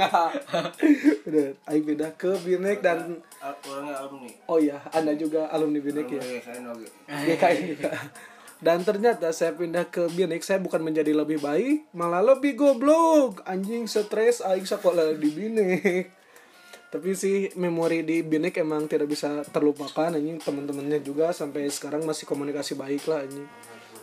udah 1.28 1.46
aing 1.72 1.84
pindah 1.84 2.10
ke 2.14 2.30
Binek 2.44 2.84
dan 2.84 3.20
orangnya 3.40 3.94
alumni 4.00 4.30
oh 4.48 4.58
ya 4.60 4.78
anda 4.92 5.12
juga 5.16 5.48
alumni 5.48 5.80
Binek 5.80 6.06
ya 6.08 6.22
GKI. 7.08 7.62
Dan 8.58 8.82
ternyata 8.82 9.30
saya 9.30 9.54
pindah 9.54 9.86
ke 9.86 10.10
Binik, 10.10 10.42
saya 10.42 10.58
bukan 10.58 10.82
menjadi 10.82 11.14
lebih 11.14 11.38
baik, 11.38 11.94
malah 11.94 12.18
lebih 12.18 12.58
goblok. 12.58 13.38
Anjing 13.46 13.86
stres 13.86 14.42
aing 14.42 14.66
sekolah 14.66 15.14
di 15.14 15.30
Binik. 15.30 16.10
Tapi 16.88 17.12
sih 17.14 17.52
memori 17.54 18.02
di 18.02 18.24
Binik 18.26 18.58
emang 18.58 18.90
tidak 18.90 19.12
bisa 19.12 19.46
terlupakan 19.52 20.10
anjing 20.10 20.42
teman-temannya 20.42 21.04
juga 21.04 21.30
sampai 21.36 21.68
sekarang 21.68 22.02
masih 22.02 22.26
komunikasi 22.26 22.74
baik 22.74 23.04
lah 23.06 23.22
anjing. 23.22 23.46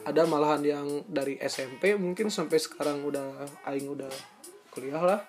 Ada 0.06 0.22
malahan 0.24 0.62
yang 0.62 0.88
dari 1.10 1.36
SMP 1.42 1.98
mungkin 1.98 2.30
sampai 2.30 2.62
sekarang 2.62 3.02
udah 3.02 3.42
aing 3.66 3.90
udah 3.90 4.10
kuliah 4.70 5.02
lah. 5.02 5.20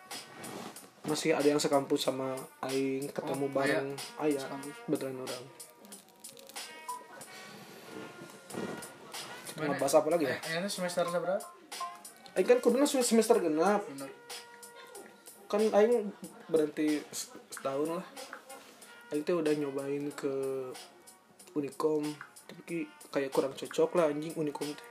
Masih 1.06 1.32
ada 1.32 1.46
yang 1.46 1.56
sekampus 1.56 2.04
sama 2.04 2.34
aing 2.62 3.08
ketemu 3.08 3.46
Oh, 3.46 3.52
bareng 3.52 3.88
ayah 4.22 4.42
Sekampus. 4.42 4.76
betulan 4.84 5.16
orang. 5.16 5.44
Mana? 9.56 9.72
Ngebahas 9.72 9.94
apa 9.96 10.08
lagi 10.12 10.24
ya? 10.28 10.36
Eh, 10.36 10.60
ini 10.60 10.68
semester 10.68 11.08
berapa? 11.08 11.40
Aing 12.36 12.44
kan 12.44 12.58
kuduna 12.60 12.84
semester 12.84 13.40
genap 13.40 13.80
Bener. 13.88 14.10
kan 15.48 15.62
Aing 15.72 16.12
berhenti 16.44 17.00
setahun 17.48 17.96
lah 17.96 18.06
Aing 19.08 19.24
teh 19.24 19.32
udah 19.32 19.56
nyobain 19.56 20.12
ke 20.12 20.34
Unicom 21.56 22.04
tapi 22.44 22.84
kayak 23.08 23.30
kurang 23.32 23.52
cocok 23.54 23.90
lah 23.96 24.10
anjing 24.10 24.34
Unicom 24.36 24.68
teh. 24.70 24.88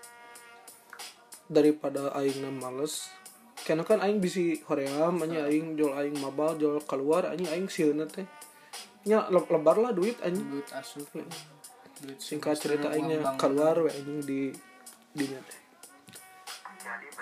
Daripada 1.46 2.10
Aing 2.18 2.42
males 2.58 3.12
karena 3.66 3.82
kan 3.82 3.98
Aing 4.02 4.22
bisi 4.22 4.62
hoream 4.66 5.22
anjing 5.22 5.42
Aing 5.42 5.68
jual 5.74 5.94
Aing 5.94 6.18
mabal 6.18 6.58
jual 6.58 6.82
keluar 6.86 7.30
anjing 7.30 7.50
Aing 7.50 7.68
sieuna 7.70 8.06
teh. 8.06 8.26
Nya 9.06 9.30
le- 9.30 9.46
lebar 9.46 9.78
lah 9.78 9.92
duit 9.94 10.18
anjing. 10.22 10.46
Duit 10.50 10.66
asup. 10.74 11.06
Duit 12.02 12.18
singkat 12.20 12.58
cerita 12.58 12.92
aingnya 12.92 13.38
keluar 13.38 13.78
we 13.80 13.90
anjing 13.94 14.20
di 14.26 14.42
di 15.14 15.26
nya 15.30 15.40
teh. 15.46 15.60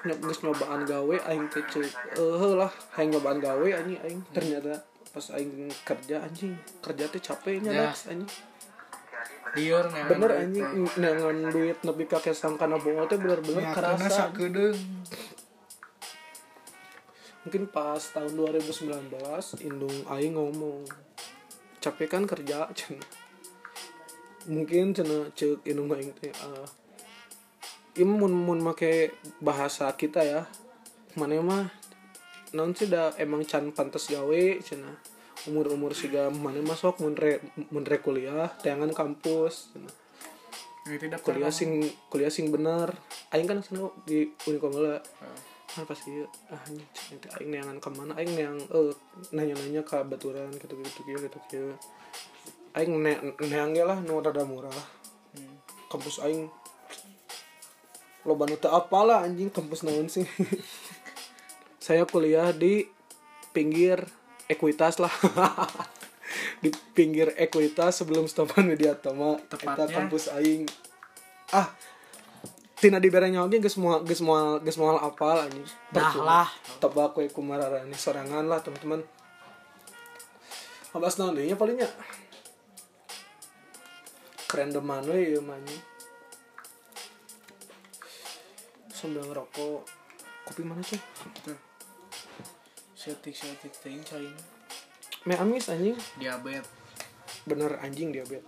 Nyob 0.03 0.19
geus 0.19 0.39
nyobaan 0.43 0.83
gawe 0.83 1.15
aing 1.31 1.47
teh 1.47 1.63
eh 1.63 2.51
lah 2.55 2.71
hayang 2.95 3.15
nyobaan 3.15 3.39
gawe 3.39 3.67
anjing 3.75 3.99
aing. 4.03 4.21
Ternyata 4.31 4.83
pas 5.13 5.25
aing 5.35 5.69
kerja 5.85 6.23
anjing 6.23 6.55
kerja 6.81 7.05
teh 7.07 7.21
capek 7.21 7.61
nya 7.61 7.71
Ya. 7.71 7.83
Lex, 7.91 8.07
anjing 8.09 8.27
Liur 9.53 9.85
bener 10.09 10.31
anjing. 10.33 10.87
nangan 10.97 11.53
duit 11.53 11.77
nepi 11.85 12.03
ka 12.09 12.17
kesang 12.17 12.57
kana 12.57 12.81
bongo 12.81 13.05
teh 13.05 13.21
bener-bener 13.21 13.69
kerasa. 13.75 14.29
sakedeung. 14.29 14.77
mungkin 17.43 17.67
pas 17.67 17.99
tahun 17.99 18.39
2019 18.39 19.67
indung 19.67 19.91
aing 20.07 20.39
ngomong 20.39 20.87
capek 21.83 22.15
kan 22.15 22.23
kerja 22.23 22.71
cenah 22.71 23.03
mungkin 24.47 24.95
cenah 24.95 25.27
ceuk 25.35 25.59
indung 25.67 25.91
aing 25.91 26.15
teh 26.15 26.31
ah 26.39 26.63
ieu 27.93 28.09
mun 28.09 28.57
make 28.57 29.13
bahasa 29.37 29.85
kita 29.93 30.25
ya. 30.25 30.41
Mana 31.13 31.37
mah 31.45 31.69
naon 32.57 32.73
sih 32.73 32.89
da 32.89 33.13
emang 33.21 33.45
can 33.45 33.69
pantas 33.69 34.09
gawe 34.09 34.43
cenah 34.65 34.97
umur 35.49 35.67
umur 35.75 35.91
siga 35.91 36.31
mana 36.31 36.63
masuk 36.63 37.03
mun 37.03 37.19
re 37.19 37.43
mun 37.71 37.83
re 37.83 37.99
kuliah 37.99 38.47
teangan 38.63 38.91
kampus 38.95 39.75
Ini 40.83 40.99
tidak 40.99 41.23
kuliah 41.23 41.47
sing 41.47 41.79
kuliah 42.11 42.27
sing 42.27 42.51
bener. 42.51 42.91
Aing 43.31 43.47
kan 43.47 43.63
sana 43.63 43.87
di 44.03 44.27
Unikom 44.43 44.75
heula 44.75 44.99
ah 45.73 45.83
pas 45.87 45.95
ieu 46.05 46.27
ah 46.51 46.59
anjing 46.59 46.83
cing 46.91 47.17
teh 47.23 47.31
aing 47.39 47.55
neangan 47.55 47.79
ka 47.79 47.87
mana? 47.87 48.19
Aing 48.19 48.35
neang 48.35 48.59
eh 48.59 48.91
nanya-nanya 49.31 49.87
ka 49.87 50.03
baturan 50.03 50.51
gitu 50.59 50.75
gitu 50.75 51.01
kieu 51.07 51.19
gitu 51.23 51.39
kieu 51.47 51.71
aing 52.75 52.99
ne 52.99 53.15
neang 53.47 53.71
ge 53.71 53.87
lah 53.87 54.03
nu 54.03 54.19
rada 54.19 54.43
murah. 54.43 54.75
Kampus 55.87 56.19
aing 56.19 56.51
nu 58.27 58.55
teu 58.59 58.71
apalah 58.75 59.23
anjing 59.23 59.47
kampus 59.55 59.87
naon 59.87 60.11
sih? 60.11 60.27
Saya 61.85 62.03
kuliah 62.03 62.51
di 62.51 62.83
pinggir 63.55 64.03
ekuitas 64.51 64.99
lah. 64.99 65.11
Di 66.63 66.71
pinggir 66.95 67.35
ekuitas 67.37 68.01
sebelum 68.01 68.25
stopan 68.25 68.65
Widyatama 68.71 69.37
eta 69.47 69.55
Tepatnya? 69.59 69.93
kampus 69.93 70.31
aing. 70.33 70.65
Ah 71.53 71.69
tina 72.83 72.99
di 72.99 73.07
berenya 73.07 73.39
oge 73.47 73.63
geus 73.63 73.79
moal 73.79 74.03
geus 74.03 74.19
moal 74.19 74.59
geus 74.59 74.75
moal 74.75 74.99
apal 74.99 75.39
anjing. 75.39 75.63
Dah 75.95 76.11
lah. 76.19 76.49
tebak 76.83 77.15
we 77.15 77.31
kumararani 77.31 77.95
sorangan 77.95 78.43
lah 78.43 78.59
teman-teman. 78.59 78.99
Habas 80.91 81.15
naon 81.15 81.31
deui 81.31 81.47
nya 81.47 81.55
palingnya 81.55 81.87
keren 84.51 84.75
deman 84.75 85.07
we 85.07 85.31
ieu 85.31 85.39
mah 85.39 85.55
anjing. 85.55 85.79
Sambil 88.91 89.23
ngerokok. 89.31 89.87
Kopi 90.43 90.61
mana 90.67 90.83
cuy 90.83 90.99
Setik 93.03 93.35
setik 93.35 93.75
ting 93.83 93.99
cain. 94.07 94.31
me 95.27 95.35
amis 95.35 95.67
anjing. 95.67 95.99
Diabetes. 96.15 96.71
bener 97.43 97.75
anjing 97.83 98.15
diabetes 98.15 98.47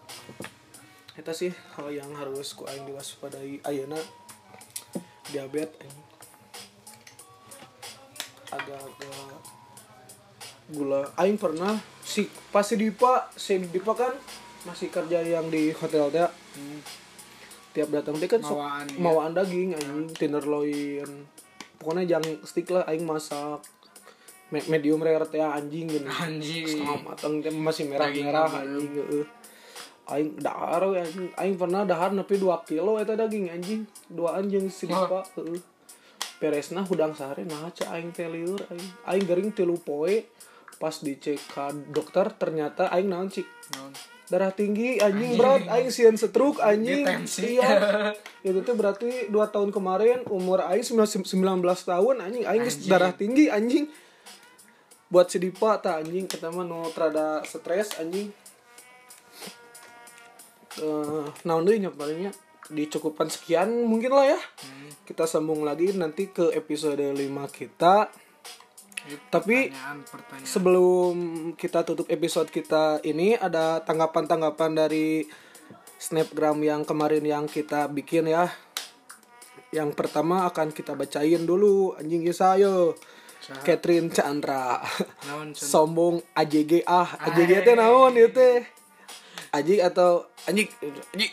eta 1.20 1.36
sih 1.36 1.52
hal 1.76 1.92
yang 1.92 2.08
harus 2.16 2.56
ku 2.56 2.64
aing 2.64 2.88
diwaspadai. 2.88 3.60
Ayeuna 3.68 4.00
diabetes 5.28 5.76
anjing. 5.84 6.08
Agak-agak 8.56 9.44
gula. 10.72 11.04
Aing 11.20 11.36
pernah 11.36 11.76
si 12.00 12.32
pas 12.56 12.64
si 12.64 12.80
Dipa 12.80 13.28
si 13.36 13.60
Dipa 13.60 13.92
kan 13.92 14.16
masih 14.64 14.88
kerja 14.88 15.20
yang 15.20 15.52
di 15.52 15.76
hotel 15.76 16.08
teh. 16.16 16.32
Tiap 17.76 17.92
datang 17.92 18.16
teh 18.16 18.32
kan 18.32 18.40
Mawaan, 18.40 18.88
iya. 18.88 19.00
mawaan 19.04 19.36
daging 19.36 19.76
anjing 19.76 20.16
tenderloin. 20.16 21.28
Pokoknya 21.76 22.08
jangan 22.08 22.40
stick 22.48 22.72
lah 22.72 22.88
aing 22.88 23.04
masak 23.04 23.60
medium 24.54 25.02
rare 25.02 25.26
teh 25.26 25.42
anjing 25.42 25.90
gini. 25.90 26.06
Anjing. 26.06 26.66
setengah 26.70 27.02
matang 27.02 27.42
teh 27.42 27.50
masih 27.50 27.90
merah-merah 27.90 28.46
Daging 28.46 28.62
anjing. 28.62 29.26
aing 30.06 30.30
dahar 30.38 30.82
we 30.94 31.02
anjing. 31.02 31.28
Aing 31.34 31.56
pernah 31.58 31.82
dahar 31.82 32.14
nepi 32.14 32.38
2 32.38 32.70
kilo 32.70 33.02
eta 33.02 33.18
daging 33.18 33.50
anjing. 33.50 33.90
Dua 34.06 34.38
anjing 34.38 34.70
si 34.70 34.86
Dipa 34.86 35.26
heeh. 35.42 35.62
Peresna 36.38 36.86
hudang 36.86 37.16
sare 37.18 37.48
nah 37.48 37.72
ca 37.74 37.98
aing 37.98 38.14
teh 38.14 38.30
lieur 38.30 38.62
aing. 38.70 38.88
Aing 39.10 39.26
gering 39.26 39.50
tilu 39.58 39.82
poe 39.82 40.30
pas 40.78 40.94
dicek 40.94 41.40
ka 41.50 41.72
dokter 41.72 42.30
ternyata 42.38 42.92
aing 42.94 43.10
naon 43.10 43.34
cik? 43.34 43.50
Darah 44.30 44.54
tinggi 44.54 45.02
anjing 45.02 45.42
berat. 45.42 45.66
Aing 45.74 45.90
sieun 45.90 46.22
stroke 46.22 46.62
anjing. 46.62 47.02
iya. 47.42 48.14
Itu 48.46 48.62
tuh 48.62 48.78
berarti 48.78 49.34
2 49.34 49.34
tahun 49.50 49.74
kemarin 49.74 50.22
umur 50.30 50.62
aing 50.70 50.86
19 50.86 51.26
tahun 51.66 52.16
anjing. 52.22 52.46
Aing 52.46 52.70
darah 52.86 53.10
tinggi 53.10 53.50
anjing 53.50 53.90
buat 55.16 55.32
si 55.32 55.40
Dipa 55.40 55.80
tak 55.80 56.04
anjing 56.04 56.28
mah 56.28 56.68
nu 56.68 56.92
rada 56.92 57.40
stres 57.48 57.96
anjing. 58.04 58.36
Naon 61.48 61.64
deui 61.64 61.80
nya 61.80 61.88
palingnya. 61.88 62.36
Dicukupkan 62.68 63.32
sekian 63.32 63.88
mungkin 63.88 64.12
lah 64.12 64.36
ya. 64.36 64.40
Kita 65.08 65.24
sambung 65.24 65.64
lagi 65.64 65.96
nanti 65.96 66.28
ke 66.36 66.52
episode 66.52 67.00
5 67.00 67.16
kita. 67.48 68.12
Tapi 69.32 69.72
pertanyaan 69.72 70.04
pertanyaan. 70.04 70.44
sebelum 70.44 71.16
kita 71.56 71.88
tutup 71.88 72.12
episode 72.12 72.52
kita 72.52 73.00
ini 73.08 73.40
ada 73.40 73.80
tanggapan-tanggapan 73.88 74.72
dari 74.76 75.24
snapgram 75.96 76.60
yang 76.60 76.84
kemarin 76.84 77.24
yang 77.24 77.46
kita 77.48 77.88
bikin 77.88 78.28
ya. 78.28 78.52
Yang 79.72 79.96
pertama 79.96 80.44
akan 80.52 80.76
kita 80.76 80.92
bacain 80.92 81.48
dulu. 81.48 81.96
Anjing 81.96 82.20
ya 82.28 82.36
saya 82.36 82.92
Catherine 83.62 84.10
Chandra 84.10 84.82
sombong 85.54 86.24
AJG 86.34 86.82
ah 86.90 87.06
AJG 87.30 87.62
teh 87.62 87.76
naon 87.78 88.18
ieu 88.18 88.30
teh 88.34 88.66
Aji 89.56 89.80
atau 89.80 90.28
anjing 90.52 90.68
anjing 91.16 91.32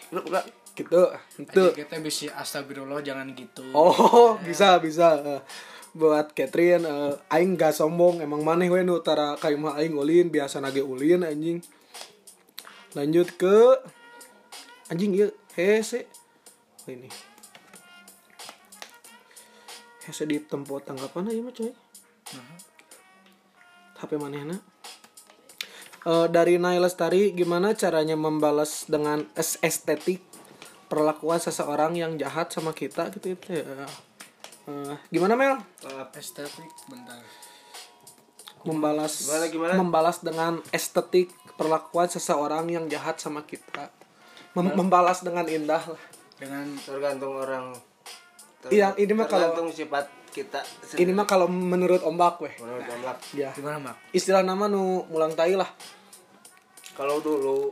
gitu 0.79 1.03
itu 1.42 1.62
kita 1.75 1.98
bisa 1.98 2.31
astagfirullah 2.38 3.03
jangan 3.03 3.35
gitu 3.35 3.66
Oh, 3.75 4.38
bisa 4.40 4.79
bisa. 4.79 5.18
Eh, 5.20 5.40
buat 5.92 6.33
Catherine 6.33 6.87
eh, 6.87 7.35
aing 7.35 7.59
gak 7.59 7.77
sombong 7.77 8.22
emang 8.22 8.40
maneh 8.40 8.70
we 8.70 8.81
nu 8.81 9.03
tara 9.05 9.37
ka 9.37 9.53
imah 9.53 9.77
aing 9.77 9.98
ulin 9.98 10.31
biasa 10.31 10.62
nage 10.62 10.81
ulin 10.81 11.27
anjing. 11.27 11.61
Lanjut 12.94 13.35
ke 13.35 13.77
anjing 14.88 15.12
ieu 15.18 15.29
hese. 15.59 16.07
Oh, 16.87 16.94
ini. 16.94 17.11
Hese 20.07 20.25
di 20.31 20.38
tempat 20.40 20.88
tanggapan 20.88 21.29
aja 21.29 21.40
mah 21.42 21.53
coy. 21.53 21.72
HP 23.97 24.18
manehna. 24.18 24.57
Eh, 26.03 26.27
dari 26.29 26.59
Naila 26.59 26.90
Lestari 26.90 27.31
gimana 27.31 27.79
caranya 27.79 28.18
membalas 28.18 28.90
dengan 28.90 29.23
es- 29.33 29.62
estetik 29.62 30.18
perlakuan 30.90 31.38
seseorang 31.38 31.95
yang 31.95 32.18
jahat 32.18 32.51
sama 32.51 32.75
kita 32.75 33.07
gitu 33.14 33.33
itu 33.33 33.49
ya. 33.55 33.64
Eh, 34.66 34.97
gimana 35.09 35.38
Mel? 35.38 35.62
Estetik 36.12 36.66
bentar. 36.87 37.23
Membalas 38.62 39.27
Gimana, 39.27 39.47
gimana? 39.49 39.73
membalas 39.75 40.18
dengan 40.23 40.62
estetik 40.71 41.31
perlakuan 41.55 42.07
seseorang 42.07 42.66
yang 42.66 42.87
jahat 42.87 43.18
sama 43.18 43.42
kita. 43.42 43.90
Mem- 44.55 44.75
membalas 44.75 45.23
dengan 45.23 45.47
indah 45.47 45.83
lah. 45.83 46.03
Dengan 46.38 46.66
tergantung 46.79 47.35
orang. 47.37 47.75
Iya, 48.71 48.95
ini 48.95 49.11
mah 49.14 49.27
kalau- 49.27 49.51
tergantung 49.51 49.71
sifat 49.73 50.07
kita 50.33 50.64
ini 50.97 51.12
mah 51.12 51.25
kalau 51.25 51.45
menurut 51.47 52.01
ombak 52.03 52.40
weh. 52.40 52.55
Menurut 52.57 52.88
Ombak. 52.88 53.21
ya 53.33 53.53
gimana 53.53 53.77
mak 53.79 53.97
istilah 54.11 54.40
nama 54.40 54.64
nu 54.64 55.05
mulang 55.07 55.33
tai 55.33 55.53
lah. 55.53 55.68
Kalau 56.92 57.21
dulu 57.21 57.68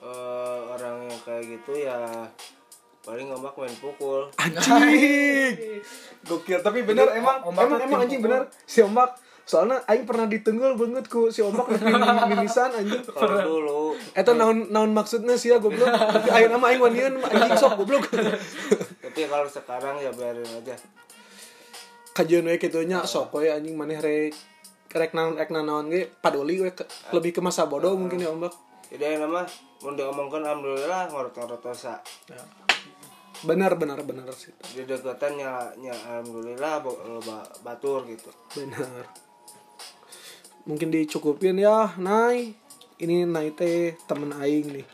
eh, 0.00 0.58
orang 0.70 1.06
yang 1.06 1.20
kayak 1.22 1.42
gitu 1.50 1.72
ya 1.76 1.98
paling 3.02 3.30
ombak 3.30 3.54
main 3.54 3.74
pukul. 3.76 4.26
Anjing! 4.34 5.82
Gokil 6.28 6.58
tapi 6.58 6.82
bener 6.82 7.06
emang 7.12 7.42
Ombak 7.44 7.66
emang 7.66 7.80
emang 7.82 8.00
anjing 8.02 8.18
pukul. 8.18 8.30
bener. 8.30 8.42
Si 8.66 8.82
ombak 8.82 9.14
soalnya 9.46 9.78
aing 9.86 10.02
pernah 10.02 10.26
ditenggel 10.26 10.74
banget 10.74 11.06
ku 11.06 11.30
si 11.30 11.38
ombak 11.38 11.70
mimisan 12.26 12.70
anjing. 12.70 13.02
Kalau 13.14 13.38
dulu. 13.42 13.80
Eta 14.10 14.34
naon 14.34 14.70
naon 14.70 14.90
maksudnya 14.90 15.34
sih 15.34 15.54
ya 15.54 15.58
goblok. 15.58 15.86
Tapi 15.86 16.28
aya 16.30 16.50
nama 16.50 16.66
aing 16.66 16.82
wanian 16.82 17.14
anjing 17.18 17.54
sok 17.54 17.78
goblok. 17.78 18.10
tapi 19.16 19.32
kalau 19.32 19.48
sekarang 19.48 19.96
ya 19.96 20.12
biarin 20.12 20.44
aja 20.44 20.76
Kajian 22.12 22.44
we 22.44 22.60
kitu 22.60 22.84
nya 22.84 23.00
sok 23.00 23.32
we 23.32 23.48
anjing 23.48 23.72
maneh 23.72 23.96
rek 23.96 24.36
rek 24.92 25.16
naon 25.16 25.32
rek 25.32 25.48
naon 25.48 25.88
ge 25.88 26.04
paduli 26.20 26.60
we 26.60 26.68
ke- 26.68 26.84
lebih 27.10 27.32
ke 27.32 27.40
masa 27.40 27.64
bodoh 27.64 27.96
mungkin 27.96 28.20
ya 28.20 28.28
ombak. 28.28 28.52
jadi 28.86 29.16
yang 29.16 29.24
nama 29.24 29.48
mau 29.80 29.96
diomongkan 29.96 30.44
alhamdulillah 30.44 31.08
ngorot-ngorot 31.08 31.64
dosa 31.64 31.96
Benar 33.40 33.72
benar 33.76 34.04
benar 34.04 34.28
sih. 34.32 34.52
di 34.70 34.84
dekatan 34.84 35.40
ya, 35.40 35.64
ya 35.78 35.96
alhamdulillah 35.96 36.84
loba 36.84 37.40
batur 37.64 38.04
gitu 38.04 38.28
Benar. 38.52 39.08
Mungkin 40.64 40.92
dicukupin 40.92 41.56
ya, 41.56 41.88
Nay. 41.96 42.52
Ini 42.96 43.24
Nay 43.24 43.52
teh 43.52 43.96
temen 44.04 44.32
aing 44.34 44.76
nih. 44.76 44.86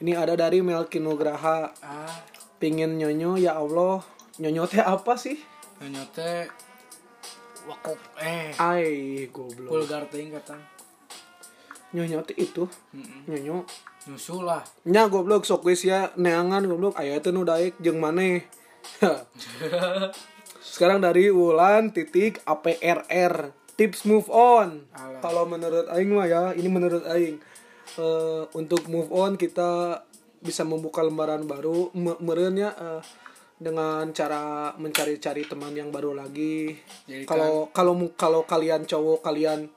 Ini 0.00 0.16
ada 0.16 0.32
dari 0.32 0.58
Melki 0.58 0.98
Nugraha. 0.98 1.70
ah 1.78 2.14
Pingin 2.60 3.00
nyonyo 3.00 3.40
ya 3.40 3.56
Allah. 3.56 4.04
Nyonyo 4.36 4.68
teh 4.68 4.84
apa 4.84 5.16
sih? 5.16 5.40
nyote 5.80 6.44
wakuk 7.64 7.96
eh 8.20 8.52
Ai 8.60 9.24
goblok. 9.32 9.72
vulgar 9.72 10.04
ting 10.12 10.28
kata 10.28 10.60
Nyonyo 11.96 12.20
teh 12.28 12.36
itu. 12.36 12.68
Mm-mm. 12.92 13.24
Nyonyo 13.24 13.64
nyusul 14.08 14.48
lah 14.48 14.64
nya 14.88 15.12
goblok 15.12 15.44
sok 15.44 15.68
geus 15.68 15.84
ya 15.84 16.08
neangan 16.16 16.64
goblok 16.64 16.96
aya 16.96 17.20
teh 17.20 17.28
nu 17.28 17.44
daek 17.44 17.76
jeung 17.84 18.00
maneh 18.00 18.48
sekarang 20.72 21.04
dari 21.04 21.28
Wulan 21.28 21.92
titik 21.92 22.40
APRR 22.48 23.52
tips 23.76 24.08
move 24.08 24.32
on 24.32 24.88
kalau 25.20 25.44
menurut 25.44 25.84
aing 25.92 26.16
mah 26.16 26.24
ya 26.24 26.42
ini 26.56 26.68
menurut 26.68 27.04
aing 27.08 27.40
Eh, 27.98 28.44
untuk 28.54 28.86
move 28.86 29.10
on 29.10 29.34
kita 29.34 29.98
bisa 30.40 30.64
membuka 30.64 31.04
lembaran 31.04 31.44
baru 31.44 31.92
Me- 31.92 32.18
meureunnya 32.20 32.72
eh, 32.74 33.02
dengan 33.60 34.08
cara 34.16 34.72
mencari-cari 34.80 35.44
teman 35.44 35.76
yang 35.76 35.92
baru 35.92 36.16
lagi. 36.16 36.72
Jadi 37.04 37.28
kalau 37.28 37.68
kalau 37.76 37.92
kalau 38.16 38.40
kalian 38.48 38.88
cowok 38.88 39.20
kalian 39.20 39.68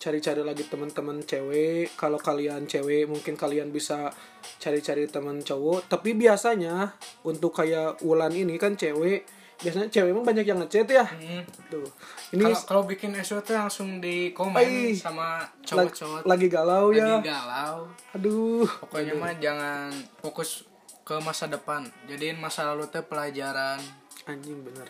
cari-cari 0.00 0.40
lagi 0.40 0.64
teman-teman 0.68 1.24
cewek. 1.24 1.92
Kalau 1.96 2.20
kalian 2.20 2.64
cewek 2.68 3.08
mungkin 3.08 3.36
kalian 3.36 3.72
bisa 3.72 4.12
cari-cari 4.60 5.08
teman 5.08 5.40
cowok. 5.40 5.88
Tapi 5.88 6.16
biasanya 6.16 6.96
untuk 7.24 7.56
kayak 7.56 8.00
Wulan 8.04 8.32
ini 8.36 8.56
kan 8.60 8.76
cewek 8.76 9.39
biasanya 9.60 9.88
cewek 9.92 10.10
emang 10.16 10.24
banyak 10.24 10.44
yang 10.48 10.58
ngechat 10.64 10.88
ya? 10.88 11.04
Hmm. 11.04 11.44
tuh. 11.68 11.84
Ini 12.32 12.48
Kalau 12.64 12.88
bikin 12.88 13.12
SWT 13.12 13.52
langsung 13.52 14.00
di 14.00 14.32
komen 14.32 14.56
Ai. 14.56 14.96
sama 14.96 15.44
cowok-cowok. 15.60 16.24
lagi 16.24 16.46
galau 16.48 16.90
ya. 16.96 17.20
Lagi 17.20 17.28
galau. 17.28 17.76
aduh. 18.16 18.64
Pokoknya 18.88 19.14
mah 19.20 19.36
jangan 19.36 19.92
fokus 20.24 20.64
ke 21.04 21.20
masa 21.20 21.44
depan. 21.46 21.84
Jadiin 22.08 22.40
masa 22.40 22.64
lalu 22.72 22.88
teh 22.88 23.04
pelajaran. 23.04 23.78
anjing 24.28 24.62
bener. 24.64 24.88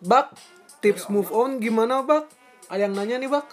Bak 0.00 0.32
tips 0.80 1.12
move 1.12 1.28
on 1.34 1.60
gimana 1.60 2.00
bak? 2.04 2.28
Ada 2.72 2.88
yang 2.88 2.94
nanya 2.96 3.16
nih 3.20 3.28
bak? 3.28 3.44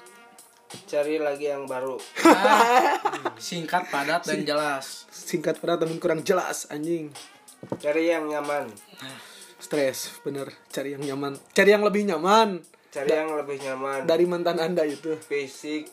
Cari 0.88 1.18
lagi 1.18 1.48
yang 1.48 1.64
baru. 1.64 1.96
Ah, 2.28 3.00
singkat, 3.40 3.88
padat 3.88 4.28
dan 4.28 4.44
jelas. 4.44 5.08
singkat 5.08 5.58
pada 5.64 5.80
temen 5.80 5.96
kurang 5.98 6.22
jelas 6.22 6.68
anjing. 6.68 7.10
Cari 7.80 8.12
yang 8.12 8.28
nyaman 8.28 8.68
stres 9.58 10.22
bener. 10.22 10.50
Cari 10.70 10.94
yang 10.94 11.04
nyaman. 11.04 11.38
Cari 11.54 11.70
yang 11.74 11.84
lebih 11.84 12.06
nyaman. 12.06 12.62
Cari 12.88 13.10
yang 13.12 13.34
lebih 13.36 13.58
nyaman. 13.62 14.00
dari 14.08 14.26
mantan 14.26 14.58
anda 14.58 14.86
itu. 14.88 15.18
Fisik 15.20 15.90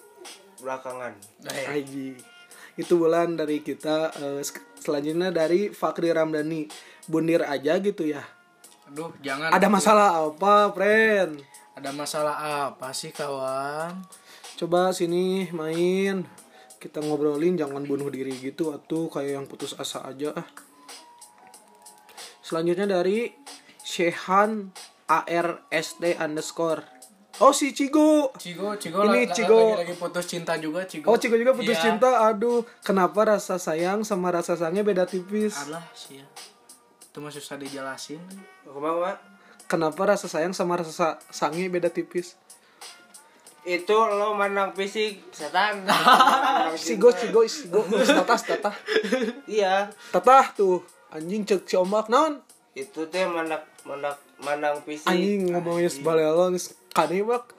belakangan. 0.63 1.13
Aji. 1.45 2.17
Itu 2.75 2.97
bulan 2.97 3.37
dari 3.37 3.61
kita 3.61 4.13
sek- 4.41 4.81
selanjutnya 4.81 5.29
dari 5.35 5.69
Fakri 5.71 6.11
Ramdhani. 6.11 6.69
Bundir 7.05 7.45
aja 7.45 7.77
gitu 7.85 8.09
ya. 8.09 8.25
Aduh, 8.89 9.13
jangan. 9.21 9.53
ada 9.53 9.69
masalah 9.69 10.25
apa 10.25 10.73
friend? 10.73 11.41
Ada 11.77 11.91
masalah 11.93 12.37
apa 12.73 12.93
sih 12.97 13.11
kawan? 13.13 14.01
coba 14.55 14.95
sini 14.95 15.51
main. 15.51 16.23
Kita 16.79 17.03
ngobrolin 17.03 17.59
jangan 17.59 17.83
bunuh 17.83 18.07
diri 18.09 18.31
gitu 18.39 18.71
atuh. 18.71 19.11
Kayak 19.11 19.43
yang 19.43 19.47
putus 19.51 19.75
asa 19.75 20.07
aja 20.07 20.31
ah 20.33 20.47
selanjutnya 22.55 22.87
dari 22.89 23.35
Shehan 23.83 24.71
ARSD 25.05 26.15
underscore 26.17 26.87
oh 27.37 27.51
si 27.51 27.75
Cigo 27.75 28.31
Cigo, 28.37 28.79
Cigo 28.79 29.03
Ini 29.03 29.11
la- 29.11 29.27
la- 29.27 29.35
Cigo. 29.35 29.59
lagi, 29.75 29.83
lagi 29.83 29.95
putus 29.99 30.25
cinta 30.25 30.55
juga 30.55 30.87
Cigo. 30.87 31.11
oh 31.11 31.19
Cigo 31.19 31.35
juga 31.35 31.51
putus 31.51 31.75
Iya. 31.75 31.83
cinta 31.85 32.23
aduh 32.23 32.63
kenapa 32.81 33.27
rasa 33.29 33.59
sayang 33.59 34.07
sama 34.07 34.31
rasa 34.31 34.55
sayangnya 34.55 34.87
beda 34.87 35.03
tipis 35.05 35.59
Alah 35.61 35.83
sih 35.91 36.23
ya. 36.23 36.27
Itu 37.05 37.19
mah 37.19 37.31
susah 37.31 37.55
dijelasin. 37.57 38.23
Kumaha 38.65 39.19
kenapa 39.67 40.03
rasa 40.09 40.27
sayang 40.27 40.51
sama 40.51 40.79
rasa 40.79 40.91
sa- 40.91 41.19
sayangnya 41.29 41.69
beda 41.73 41.91
tipis 41.91 42.39
itu 43.67 43.97
lo 43.97 44.31
mandang 44.33 44.71
fisik 44.71 45.27
setan 45.31 45.83
Cigo. 46.79 47.11
Cigo 47.11 47.43
Cigo 47.43 47.83
tatah 47.91 48.39
tatah 48.39 48.75
iya 49.45 49.91
tatah 50.13 50.55
tuh 50.55 50.87
anjing 51.15 51.47
cek 51.47 51.63
si 51.71 51.79
omak 51.79 52.11
naon? 52.11 52.43
Itu 52.75 53.07
teh 53.07 53.23
mandang 53.31 53.63
mandang 53.87 54.19
mandang 54.43 54.83
fisik 54.83 55.07
anjing 55.07 55.55
ngomongnya 55.55 55.87
sebalelong 55.87 56.59
kani 56.91 57.23
bak 57.23 57.55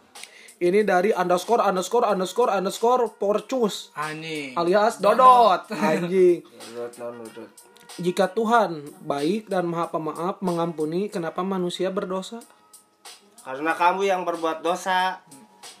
ini 0.68 0.84
dari 0.84 1.08
underscore 1.16 1.64
underscore 1.64 2.04
underscore 2.04 2.52
underscore 2.52 3.08
porcus. 3.16 3.88
Anjing. 3.96 4.52
alias 4.52 5.00
dodot. 5.00 5.64
Anjing. 5.72 6.44
Nurut, 6.44 6.92
non, 7.00 7.24
nurut. 7.24 7.48
jika 7.96 8.28
Tuhan 8.30 8.84
baik 9.02 9.48
dan 9.48 9.66
maha 9.66 9.88
pemaaf 9.88 10.44
mengampuni 10.44 11.08
kenapa 11.08 11.40
manusia 11.40 11.88
berdosa? 11.88 12.44
Karena 13.40 13.72
kamu 13.72 14.04
yang 14.04 14.22
berbuat 14.28 14.60
dosa. 14.60 15.24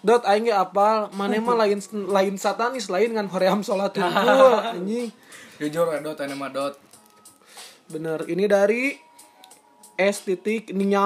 Dot 0.00 0.24
aing 0.24 0.48
ge 0.48 0.56
apal, 0.56 1.12
maneh 1.12 1.44
mah 1.44 1.60
lain 1.60 1.84
lain 1.92 2.34
satanis 2.40 2.88
lain 2.88 3.12
ngan 3.12 3.28
hoream 3.28 3.60
salat 3.60 3.92
anjing. 4.00 5.12
jujur 5.60 5.92
ya 5.92 6.00
dot 6.00 6.16
ini 6.24 6.32
mah 6.32 6.48
dot 6.48 6.80
Bener, 7.90 8.22
ini 8.30 8.46
dari 8.46 8.94
S 9.98 10.22
titik 10.22 10.70
ininya 10.70 11.04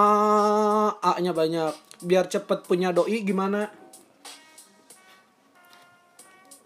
A-nya 1.01 1.33
banyak. 1.33 1.73
Biar 2.05 2.29
cepet 2.29 2.69
punya 2.69 2.93
doi 2.93 3.25
gimana? 3.25 3.73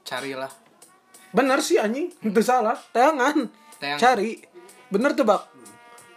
carilah 0.08 0.48
Bener 1.36 1.60
sih 1.60 1.76
anjing, 1.76 2.08
itu 2.24 2.40
salah. 2.40 2.80
Tangan. 2.96 3.52
Tayang. 3.76 4.00
Cari. 4.00 4.40
Bener 4.88 5.12
tuh, 5.12 5.28
Bak. 5.28 5.44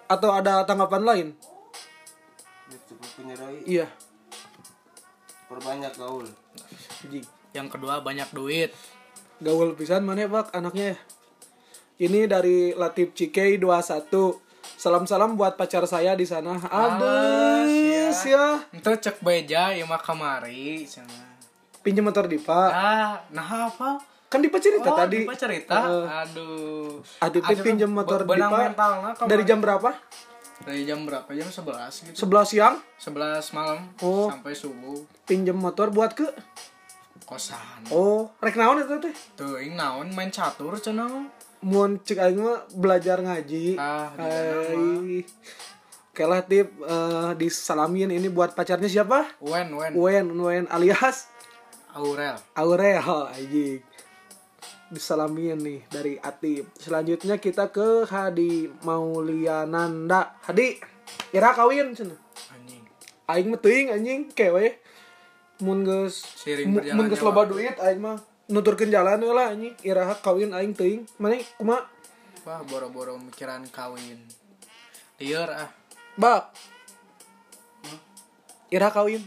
Atau 0.07 0.31
ada 0.31 0.63
tanggapan 0.63 1.03
lain? 1.03 1.27
Punya 3.19 3.35
doi 3.35 3.59
Iya. 3.67 3.87
perbanyak 5.51 5.91
gaul 5.99 6.23
yang 7.51 7.67
kedua 7.67 7.99
banyak 7.99 8.31
duit 8.31 8.71
Gaul 9.43 9.75
pisan 9.75 10.07
mana 10.07 10.23
Bak 10.31 10.55
anaknya 10.55 10.95
ya? 10.95 10.97
Ini 12.01 12.25
dari 12.25 12.73
Latif 12.73 13.13
Cikei 13.13 13.55
21. 13.55 14.09
Salam-salam 14.75 15.37
buat 15.37 15.53
pacar 15.53 15.85
saya 15.85 16.17
di 16.17 16.25
sana. 16.25 16.57
Aduh, 16.57 17.05
Alas, 17.05 18.25
ya. 18.25 18.57
itu 18.73 18.89
cek 18.89 19.21
beja 19.21 19.69
ya 19.69 19.85
mah 19.85 20.01
kamari 20.01 20.81
sana 20.83 21.29
Pinjam 21.79 22.03
motor 22.03 22.25
Dipa. 22.25 22.69
ah 22.69 23.13
nah 23.29 23.45
apa 23.67 24.01
Kan 24.27 24.41
Dipa 24.41 24.57
cerita 24.57 24.89
oh, 24.89 24.97
tadi. 24.97 25.21
Dipa 25.21 25.33
cerita 25.33 25.77
Heeh. 25.79 26.05
aduh 26.09 26.97
Adit 27.19 27.41
Aduh, 27.41 27.61
pinjam 27.61 27.89
motor 27.89 28.21
Dipa. 28.21 28.49
mentalna 28.49 29.13
ke 29.13 29.21
mana? 29.21 29.29
Dari 29.29 29.43
jam 29.45 29.59
berapa? 29.59 29.89
dari 30.61 30.85
jam 30.85 31.01
berapa 31.01 31.25
jam 31.27 31.49
11 31.49 32.13
gitu 32.13 32.29
11 32.29 32.45
siang 32.47 32.75
11 32.99 33.17
malam 33.51 33.81
Oh. 33.97 34.29
sampai 34.29 34.53
subuh 34.53 34.93
pinjam 35.23 35.57
motor 35.57 35.89
buat 35.89 36.13
ke 36.13 36.29
kosan 37.23 37.89
Oh, 37.89 38.29
rek 38.37 38.53
naon 38.53 38.77
itu 38.77 38.93
teh? 38.99 39.13
tuh 39.33 39.57
ing 39.57 39.73
naon 39.73 40.09
main 40.11 40.29
catur 40.29 40.77
cenah 40.77 41.09
Mun 41.61 42.01
cek 42.01 42.17
aing 42.17 42.41
mah 42.41 42.65
belajar 42.73 43.21
ngaji. 43.21 43.77
Ah, 43.77 44.09
Hai. 44.11 45.21
Oke 46.11 46.23
lah 46.25 46.41
tip 46.41 46.67
eh, 46.75 47.31
disalamin 47.35 48.11
ini 48.11 48.27
buat 48.27 48.51
pacarnya 48.51 48.89
siapa? 48.89 49.31
wen 49.39 49.71
wen 49.71 49.95
Wen, 49.95 50.25
Wen 50.35 50.65
alias 50.67 51.31
Aurel 51.93 52.35
Aurel 52.51 52.99
anjing. 53.29 53.79
Disalamin 54.89 55.55
nih 55.55 55.79
dari 55.87 56.19
Atip. 56.19 56.67
Selanjutnya 56.75 57.37
kita 57.37 57.69
ke 57.69 58.03
Hadi 58.03 58.67
Mauliananda. 58.83 60.35
Hadi, 60.43 60.75
kira 61.31 61.55
kawin 61.55 61.95
cenah. 61.95 62.19
anjing 62.49 62.83
Aing 63.25 63.47
mah 63.47 63.59
teuing 63.59 63.87
anjing 63.89 64.27
kewe. 64.27 64.83
Mun 65.61 65.85
geus 65.85 66.25
Seiring 66.35 66.67
mu- 66.67 66.83
mun 66.83 67.07
geus 67.07 67.21
loba 67.21 67.45
duit 67.45 67.77
aing 67.77 68.01
mah 68.01 68.19
nuturkeun 68.51 68.91
jalan 68.91 69.23
we 69.23 69.31
lah 69.31 69.55
anjing. 69.55 69.73
Iraha 69.81 70.19
kawin 70.19 70.51
aing 70.51 70.75
teuing. 70.75 71.07
Mane 71.17 71.41
kumaha? 71.57 71.87
wah 72.41 72.61
boro-boro 72.65 73.21
mikiran 73.21 73.61
kawin 73.69 74.17
liar 75.21 75.49
ah 75.53 75.69
Bak. 76.17 76.51
Ira 78.71 78.89
kawin. 78.89 79.21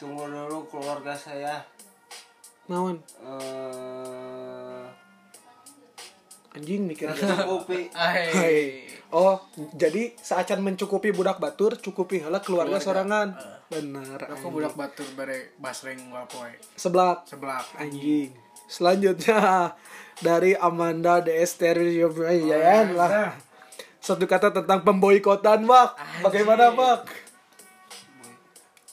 tunggu 0.00 0.26
dulu 0.26 0.66
keluarga 0.66 1.14
saya 1.14 1.62
Naon? 2.66 2.98
eh 3.22 4.86
Anjing 6.52 6.84
mikir. 6.84 7.08
mencukupi 7.08 7.88
Hai. 7.96 8.28
Hai. 8.28 8.58
Oh, 9.08 9.40
jadi 9.72 10.12
saacan 10.20 10.60
mencukupi 10.60 11.08
budak 11.08 11.40
batur, 11.40 11.80
cukupi 11.80 12.20
heula 12.20 12.44
keluarga, 12.44 12.76
sorangan. 12.76 13.32
Benar. 13.72 14.20
aku 14.28 14.52
budak 14.52 14.76
batur 14.76 15.08
bare 15.16 15.56
basreng 15.56 16.12
wapoe 16.12 16.52
Seblak 16.76 17.24
sebelah 17.24 17.64
anjing. 17.80 18.28
Selanjutnya 18.68 19.72
dari 20.26 20.52
Amanda 20.60 21.24
de 21.24 21.40
Esterio 21.40 22.12
ya 22.12 22.84
lah. 22.92 23.32
Satu 24.02 24.26
kata 24.26 24.50
tentang 24.50 24.82
pemboikotan, 24.82 25.62
Bak. 25.62 25.94
Bagaimana, 26.26 26.74
Bak? 26.74 27.06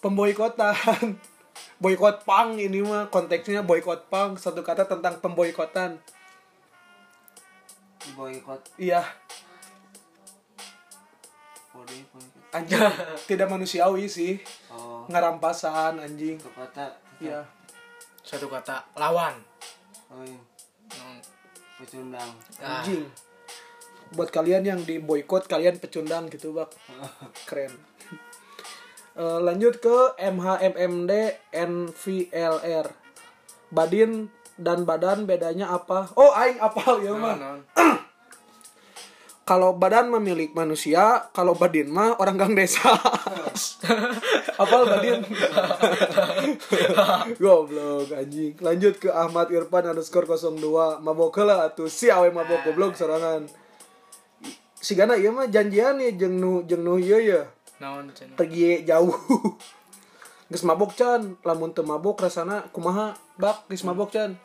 Pemboikotan. 0.06 1.18
Boykot 1.82 2.28
pang 2.28 2.60
ini 2.60 2.84
mah 2.84 3.08
konteksnya 3.08 3.64
boykot 3.64 4.12
pang. 4.12 4.36
Satu 4.36 4.62
kata 4.62 4.84
tentang 4.84 5.24
pemboikotan. 5.24 5.96
boykot 8.20 8.76
Iya, 8.76 9.02
anjing 12.50 12.82
tidak 13.30 13.48
manusiawi 13.48 14.06
sih. 14.06 14.38
oh 14.70 15.06
Ngerampasan 15.06 15.98
anjing. 15.98 16.36
itu 16.36 16.50
kata 16.52 16.94
Iya. 17.20 17.44
satu 18.22 18.48
kata 18.48 18.86
lawan 18.96 19.36
oh 20.10 20.22
iya. 20.22 20.40
Pecundang 21.76 22.32
Ah, 22.60 22.84
Anjing. 22.84 23.08
Buat 24.12 24.30
kalian 24.30 24.66
yang 24.66 24.80
di 24.82 24.98
boykot 24.98 25.46
kalian 25.46 25.78
pecundang 25.78 26.28
gitu, 26.28 26.52
Bak. 26.52 26.74
Keren. 27.48 27.72
Eh, 29.20 29.40
lanjut 29.44 29.84
ke 29.84 29.98
MHMMD 30.16 31.12
NVLR. 31.52 32.88
Badin 33.68 34.32
dan 34.56 34.88
badan 34.88 35.28
bedanya 35.28 35.76
apa? 35.76 36.08
Oh, 36.16 36.32
aing 36.32 36.56
apal 36.56 37.04
ya 37.04 37.12
mah. 37.12 37.36
Kalau 39.50 39.74
badan 39.74 40.14
memilik 40.14 40.54
manusia, 40.54 41.26
kalau 41.34 41.58
badin 41.58 41.90
mah 41.90 42.22
orang 42.22 42.38
gang 42.38 42.54
desa. 42.54 42.86
apal 44.62 44.86
badin? 44.86 45.26
goblok 47.42 48.14
anjing. 48.14 48.54
Lanjut 48.62 49.02
ke 49.02 49.10
Ahmad 49.10 49.50
Irfan 49.50 49.90
underscore 49.90 50.30
02. 50.30 51.02
Mabok 51.02 51.42
lah 51.42 51.66
atuh 51.66 51.90
si 51.90 52.14
awe 52.14 52.30
mabok 52.30 52.62
goblok 52.62 52.94
sorangan. 52.94 53.50
Si 54.78 54.94
Gana 54.94 55.18
ieu 55.18 55.34
mah 55.34 55.50
janjian 55.50 55.98
nih 55.98 56.14
jeung 56.14 56.38
nu 56.38 56.62
jeung 56.70 56.86
nu 56.86 57.02
ieu 57.02 57.18
ya. 57.18 57.50
cenah 57.82 58.38
Pergi 58.38 58.86
jauh. 58.86 59.18
Geus 60.54 60.62
mabok 60.62 60.94
can, 60.94 61.42
lamun 61.42 61.74
teu 61.74 61.82
mabok 61.82 62.22
rasana 62.22 62.70
kumaha? 62.70 63.18
Bak 63.34 63.66
geus 63.66 63.82
mabok 63.82 64.14
can. 64.14 64.38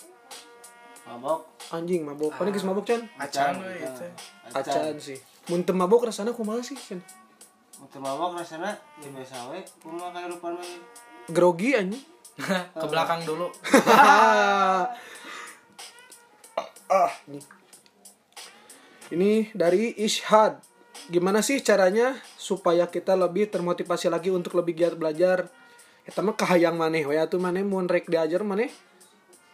mabok 1.04 1.44
Anjing 1.76 2.08
mabok. 2.08 2.32
Paling 2.40 2.56
geus 2.56 2.64
mabok 2.64 2.88
can. 2.88 3.04
acan 3.20 3.60
we 3.60 3.84
itu 3.84 4.08
Acan 4.52 5.00
sih. 5.00 5.16
Mun 5.48 5.64
teu 5.64 5.72
mabok 5.72 6.12
rasana 6.12 6.36
kumaha 6.36 6.60
sih? 6.60 6.76
Can? 6.76 7.00
untuk 7.84 8.00
mabok 8.00 8.40
rasanya 8.40 8.72
ya 9.02 9.08
biasa 9.12 9.52
we 9.52 9.60
kumaha 9.82 10.08
kayak 10.14 10.32
rupan 10.32 10.56
we 10.56 10.68
Grogi 11.28 11.76
anjing. 11.76 12.04
ke 12.74 12.86
belakang 12.90 13.22
dulu 13.22 13.46
ah, 16.90 17.12
ini. 17.30 17.38
Ini 19.14 19.54
dari 19.54 19.94
Ishad. 20.02 20.58
Gimana 21.06 21.44
sih 21.44 21.62
caranya 21.62 22.18
supaya 22.34 22.90
kita 22.90 23.14
lebih 23.14 23.46
termotivasi 23.52 24.10
lagi 24.10 24.34
untuk 24.34 24.58
lebih 24.58 24.74
giat 24.74 24.94
belajar? 24.98 25.46
Eta 26.02 26.24
mah 26.24 26.34
kahayang 26.34 26.74
maneh 26.74 27.06
we 27.06 27.14
atuh 27.14 27.38
maneh 27.38 27.62
mun 27.62 27.86
rek 27.86 28.10
diajar 28.10 28.42
maneh. 28.42 28.72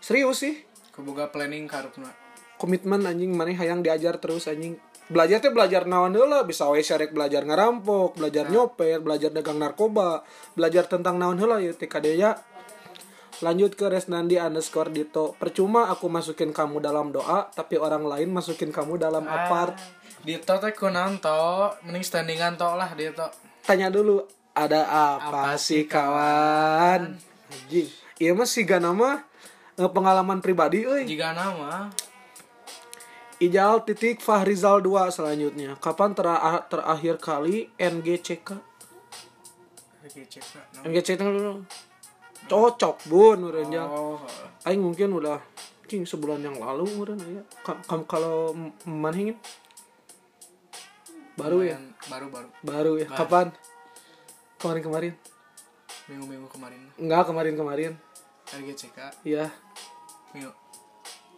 Serius 0.00 0.40
sih. 0.40 0.64
kuboga 0.90 1.28
planning 1.32 1.68
karupna 1.70 2.10
Komitmen 2.60 3.08
anjing 3.08 3.32
maneh 3.32 3.56
hayang 3.56 3.80
diajar 3.80 4.20
terus 4.20 4.44
anjing. 4.44 4.76
Belajar 5.08 5.40
teh 5.40 5.48
belajar 5.48 5.88
naon 5.88 6.12
heula, 6.12 6.44
bisa 6.44 6.68
we 6.68 6.84
rek 6.84 7.16
belajar 7.16 7.42
ngarampok, 7.48 8.20
belajar 8.20 8.52
nyopet, 8.52 9.00
belajar 9.00 9.32
dagang 9.32 9.56
narkoba, 9.56 10.22
belajar 10.52 10.84
tentang 10.84 11.16
naon 11.16 11.40
heula 11.40 11.56
ya 11.58 11.72
teh 11.72 11.88
kadenya. 11.88 12.36
Lanjut 13.40 13.72
ke 13.72 13.88
Resnandi 13.88 14.36
underscore 14.36 14.92
Dito. 14.92 15.32
Percuma 15.40 15.88
aku 15.88 16.12
masukin 16.12 16.52
kamu 16.52 16.84
dalam 16.84 17.08
doa, 17.16 17.48
tapi 17.48 17.80
orang 17.80 18.04
lain 18.04 18.28
masukin 18.28 18.68
kamu 18.68 19.00
dalam 19.00 19.24
apart. 19.24 19.80
Dito 20.20 20.52
teh 20.60 20.76
kunaon 20.76 21.16
to 21.16 21.72
mending 21.88 22.04
standingan 22.04 22.60
to 22.60 22.68
lah 22.76 22.92
Dito 22.92 23.24
Tanya 23.64 23.88
dulu, 23.88 24.20
ada 24.52 24.84
apa, 25.16 25.56
Apa 25.56 25.56
sih 25.56 25.88
kawan? 25.88 27.16
Anjing. 27.48 27.88
Iya 28.20 28.36
mah 28.36 28.44
si 28.44 28.68
Gana 28.68 28.92
mah 28.92 29.24
eh, 29.80 29.88
pengalaman 29.90 30.44
pribadi 30.44 30.84
euy. 30.84 31.08
jika 31.08 31.32
nama 31.32 31.88
Ijal 33.40 33.80
titik 33.82 34.20
Fahrizal 34.20 34.84
2 34.84 35.08
selanjutnya. 35.08 35.72
Kapan 35.80 36.12
tera- 36.12 36.60
terakhir 36.62 37.16
kali 37.16 37.72
NGCK? 37.74 38.52
Lah. 38.52 38.60
No. 40.76 40.80
NGCK 40.84 41.20
dulu. 41.22 41.64
Cocok 42.42 42.96
bun 43.06 43.38
meureun 43.40 43.70
oh 43.78 44.18
Aing 44.64 44.82
mungkin 44.82 45.12
udah 45.12 45.38
cing 45.86 46.02
sebulan 46.02 46.42
yang 46.42 46.56
lalu 46.56 46.84
meureun 46.92 47.16
aya. 47.18 47.42
Ka- 47.62 47.80
kam- 47.82 48.04
kalau 48.04 48.52
manhingin 48.84 49.40
baru 51.32 51.64
ya. 51.64 51.80
baru 52.08 52.28
baru 52.28 52.48
Baru 52.60 52.92
ya. 52.96 53.08
Kapan? 53.08 53.48
Kemarin-kemarin. 54.58 55.14
minggu 56.04 56.26
minggu 56.26 56.48
kemarin 56.50 56.80
Enggak 56.98 57.22
kemarin-kemarin. 57.24 57.92
RGCK 58.50 58.98
Iya, 59.22 59.46
minggu 60.34 60.50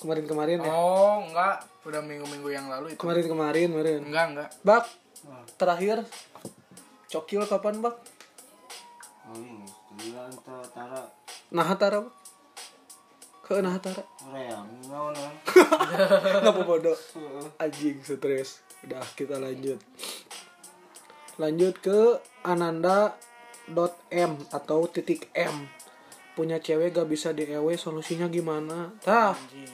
kemarin-kemarin 0.01 0.59
ya. 0.59 0.73
oh 0.73 1.21
enggak 1.23 1.61
udah 1.83 2.01
minggu 2.01 2.23
minggu 2.25 2.49
yang 2.49 2.67
lalu 2.67 2.95
itu 2.95 2.99
Kemarin-kemarin 2.99 3.69
meureun. 3.69 4.03
enggak 4.05 4.27
enggak 4.31 4.49
Bak, 4.63 4.85
terakhir 5.57 6.07
cokil 7.07 7.43
kapan, 7.45 7.79
Bak? 7.79 7.97
oh 9.25 9.35
ini 9.35 9.67
gila 9.97 10.27
ente 10.27 10.57
tara 10.71 11.03
nah 11.51 11.65
Bak. 11.65 12.07
ke 13.43 13.59
nah 13.59 13.73
hatara 13.73 14.03
reang 14.29 14.65
naon 14.87 15.13
ah. 15.13 15.33
ngapa 16.43 16.63
bodoh 16.63 16.95
Heeh. 16.95 17.47
anjing 17.59 17.99
stres 18.01 18.63
udah 18.83 19.03
kita 19.13 19.37
lanjut 19.37 19.83
lanjut 21.37 21.75
ke 21.77 21.99
ananda 22.43 23.17
dot 23.67 23.99
m 24.09 24.39
atau 24.51 24.87
titik 24.87 25.27
m 25.33 25.67
punya 26.33 26.57
cewek 26.57 26.93
gak 26.93 27.07
bisa 27.07 27.31
di 27.31 27.45
ewe 27.45 27.77
solusinya 27.77 28.27
gimana 28.27 28.95
tah 29.01 29.35
Anjing. 29.35 29.69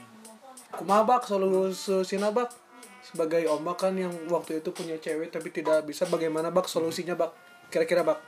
Kumaha 0.74 1.02
bak? 1.06 1.22
Solusinya 1.28 2.32
bak? 2.32 2.50
Sebagai 3.04 3.48
ombak 3.48 3.88
kan 3.88 3.96
yang 3.96 4.12
waktu 4.28 4.60
itu 4.60 4.68
punya 4.72 5.00
cewek 5.00 5.32
tapi 5.32 5.48
tidak 5.54 5.86
bisa. 5.88 6.04
Bagaimana 6.08 6.52
bak 6.52 6.68
solusinya 6.68 7.16
bak? 7.16 7.32
Kira-kira 7.72 8.04
bak? 8.04 8.20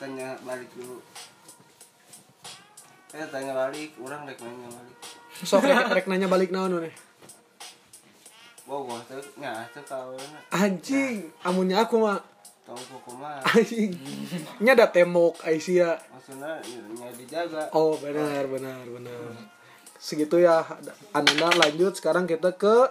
Tanya 0.00 0.38
balik 0.46 0.68
dulu. 0.72 1.02
Eh 3.12 3.26
tanya 3.28 3.52
balik. 3.52 3.92
Orang 4.00 4.24
rek 4.24 4.40
nanya 4.40 4.68
balik. 4.72 4.96
Sok 5.42 5.68
rek, 5.68 5.90
rek 5.90 6.06
nanya 6.08 6.28
balik 6.30 6.48
naon 6.48 6.80
nih 6.80 6.94
gua 8.80 8.96
tuh 9.04 9.20
nggak 9.36 9.74
tuh 9.74 9.84
kau 9.84 10.16
anjing. 10.54 11.28
Amunnya 11.44 11.84
aku 11.84 12.00
mah 12.00 12.16
tahu 12.64 12.78
kok 12.78 13.14
mah 13.20 13.42
anjing. 13.44 13.92
Nya 14.64 14.72
ada 14.72 14.88
tembok 14.88 15.36
Aisyah 15.44 15.98
maksudnya 16.08 16.56
nya 16.96 17.08
dijaga. 17.12 17.68
Oh 17.76 17.98
benar 18.00 18.48
benar 18.48 18.80
benar. 18.88 19.20
Segitu 20.02 20.42
ya 20.42 20.66
Ananda 21.14 21.54
lanjut 21.54 21.94
sekarang 21.94 22.26
kita 22.26 22.58
ke 22.58 22.90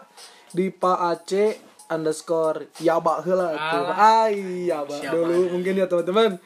Dipa 0.55 1.11
Aceh 1.11 1.59
underscore 1.91 2.71
Yaba 2.79 3.19
heula 3.19 3.51
tuh. 3.51 3.91
Ay 3.91 4.71
Yaba 4.71 4.95
Siapa 4.95 5.19
dulu 5.19 5.51
mungkin 5.59 5.75
ya 5.75 5.91
teman-teman. 5.91 6.39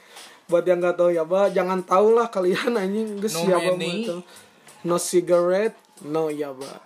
Buat 0.49 0.65
yang 0.65 0.81
nggak 0.81 0.97
tahu 0.97 1.13
Yaba 1.13 1.53
jangan 1.53 1.85
tahu 1.85 2.17
lah 2.17 2.33
kalian 2.33 2.73
anjing 2.81 3.21
geus 3.21 3.37
No 3.37 3.45
Yaba 3.45 3.77
many. 3.77 4.09
itu. 4.09 4.17
No 4.89 4.97
cigarette, 4.97 5.77
no 6.01 6.33
Yaba. 6.33 6.81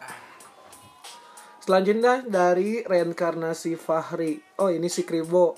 Selanjutnya 1.64 2.28
dari 2.28 2.84
reinkarnasi 2.84 3.80
Fahri. 3.80 4.44
Oh 4.60 4.68
ini 4.68 4.92
si 4.92 5.08
Kribo. 5.08 5.56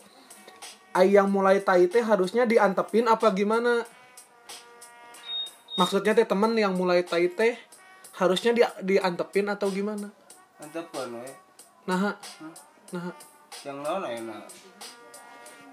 Ay 0.93 1.17
yang 1.17 1.33
mulai 1.33 1.57
tai 1.65 1.89
teh 1.89 2.05
harusnya 2.05 2.45
diantepin 2.45 3.09
apa 3.09 3.33
gimana? 3.33 3.81
Maksudnya 5.73 6.13
teh 6.13 6.27
temen 6.29 6.53
yang 6.53 6.77
mulai 6.77 7.01
tai 7.01 7.25
teh 7.25 7.57
harusnya 8.19 8.51
di 8.51 8.61
diantepin 8.83 9.47
atau 9.51 9.71
gimana? 9.71 10.11
antepan 10.61 11.09
we 11.17 11.29
Nah, 11.89 12.13
nah, 12.93 13.09
yang 13.65 13.81
naon 13.81 14.05
enak 14.05 14.45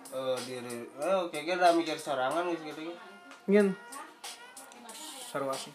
eh 0.09 0.39
diri. 0.49 0.89
Eh 0.97 1.16
oke 1.20 1.36
kita 1.36 1.68
mikir 1.76 2.01
sorangan 2.01 2.49
gitu 2.49 2.72
gitu. 2.72 2.93
Seru 5.28 5.53
sih. 5.53 5.72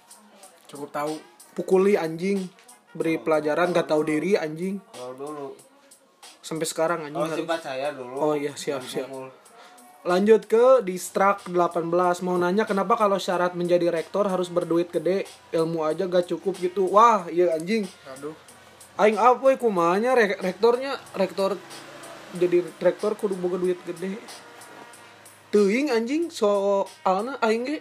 Cukup 0.69 0.89
tahu. 0.89 1.13
pukuli 1.53 1.93
anjing, 1.93 2.49
beri 2.97 3.21
pelajaran 3.21 3.69
gak 3.69 3.93
tahu 3.93 4.01
diri 4.01 4.33
anjing. 4.33 4.81
Kalau 4.89 5.13
dulu. 5.13 5.47
Sampai 6.41 6.65
sekarang 6.65 7.05
anjing 7.05 7.21
oh 7.21 7.29
harus. 7.29 7.61
saya 7.61 7.93
dulu. 7.93 8.15
Oh 8.17 8.33
iya 8.33 8.57
siap 8.57 8.81
siap. 8.81 9.05
Pukul. 9.05 9.29
Lanjut 10.03 10.43
ke 10.51 10.83
distrak 10.83 11.47
18 11.47 11.87
mau 12.27 12.35
nanya 12.35 12.67
kenapa 12.67 12.99
kalau 12.99 13.15
syarat 13.15 13.55
menjadi 13.55 13.87
rektor 13.87 14.27
harus 14.27 14.51
berduit 14.51 14.91
gede? 14.91 15.23
Ilmu 15.55 15.87
aja 15.87 16.11
gak 16.11 16.27
cukup 16.27 16.59
gitu. 16.59 16.91
Wah 16.91 17.23
iya 17.31 17.55
anjing. 17.55 17.87
Aduh. 18.19 18.35
aing 18.99 19.15
apa 19.15 19.55
ya 19.55 19.57
kumanya. 19.57 20.11
Re- 20.11 20.37
rektornya 20.43 20.99
rektor 21.15 21.55
jadi 22.35 22.67
rektor 22.83 23.15
kudu 23.15 23.39
boga 23.39 23.55
duit 23.55 23.79
gede. 23.87 24.19
Teuing 25.55 25.87
anjing 25.95 26.27
soalna 26.27 27.39
aing 27.39 27.63
ge. 27.63 27.79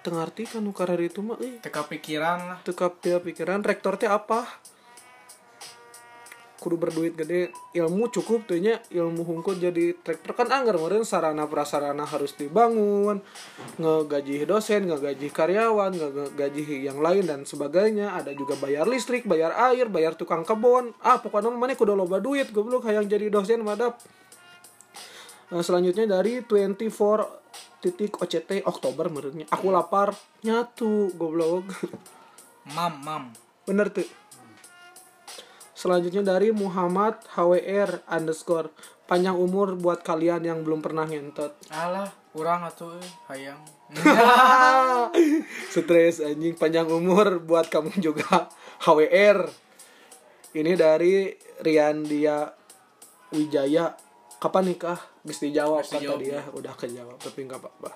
Teu 0.00 0.12
ngarti 0.16 0.48
kan 0.48 0.64
itu 1.00 1.20
mah 1.20 1.36
Teka 1.60 1.84
pikiran 1.84 2.38
lah. 2.48 2.58
teu 2.64 2.72
kapil 2.72 3.20
pikiran 3.20 3.60
rektor 3.60 4.00
teh 4.00 4.08
apa 4.08 4.44
kudu 6.64 6.80
berduit 6.80 7.12
gede 7.12 7.52
ilmu 7.76 8.08
cukup 8.08 8.48
tuh 8.48 8.56
nya 8.56 8.80
ilmu 8.88 9.20
hungkul 9.20 9.60
jadi 9.60 9.92
rektor 10.00 10.32
kan 10.32 10.48
anggar 10.48 10.80
meureun 10.80 11.04
sarana 11.04 11.44
prasarana 11.44 12.08
harus 12.08 12.32
dibangun 12.32 13.20
ngegaji 13.76 14.48
dosen 14.48 14.88
ngegaji 14.88 15.28
karyawan 15.28 15.92
ngegaji 15.92 16.88
yang 16.88 17.04
lain 17.04 17.28
dan 17.28 17.44
sebagainya. 17.44 18.16
Ada 18.16 18.32
juga 18.32 18.56
bayar 18.56 18.88
listrik 18.88 19.28
bayar 19.28 19.52
air 19.52 19.92
bayar 19.92 20.16
tukang 20.16 20.40
kebun 20.48 20.96
ah 21.04 21.20
pokoknya 21.20 21.52
mana 21.52 21.76
kudu 21.76 21.92
loba 21.92 22.16
duit 22.24 22.48
goblok 22.48 22.88
hayang 22.88 23.04
jadi 23.04 23.28
dosen 23.28 23.60
madap 23.60 24.00
Nah, 25.52 25.60
selanjutnya 25.60 26.08
dari 26.08 26.40
24 26.40 27.84
titik 27.84 28.16
OCT 28.16 28.64
Oktober 28.64 29.12
menurutnya 29.12 29.44
aku 29.52 29.68
lapar 29.68 30.16
nyatu 30.40 31.12
goblok. 31.14 31.68
Mam, 32.72 32.96
mam. 33.04 33.24
Bener 33.68 33.92
tuh. 33.92 34.08
Selanjutnya 35.84 36.24
dari 36.24 36.48
Muhammad 36.48 37.20
HWR 37.36 38.08
underscore 38.08 38.72
panjang 39.04 39.36
umur 39.36 39.76
buat 39.76 40.00
kalian 40.00 40.40
yang 40.40 40.64
belum 40.64 40.80
pernah 40.80 41.04
ngentot. 41.04 41.52
Alah, 41.68 42.08
kurang 42.32 42.64
atuh 42.64 42.96
euy, 42.96 43.04
hayang. 43.28 43.60
Stres 45.76 46.24
anjing 46.24 46.56
panjang 46.56 46.88
umur 46.88 47.36
buat 47.44 47.68
kamu 47.68 48.00
juga 48.00 48.48
HWR. 48.80 49.44
Ini 50.56 50.72
dari 50.72 51.36
Riandia 51.60 52.48
Wijaya. 53.36 53.92
Kapan 54.40 54.72
nikah? 54.72 54.96
Bisa 55.20 55.44
dijawab 55.44 55.84
Bisa 55.84 56.00
kata 56.00 56.16
dia. 56.16 56.40
Udah 56.56 56.72
kejawab 56.80 57.20
tapi 57.20 57.44
nggak 57.44 57.60
apa-apa. 57.60 57.92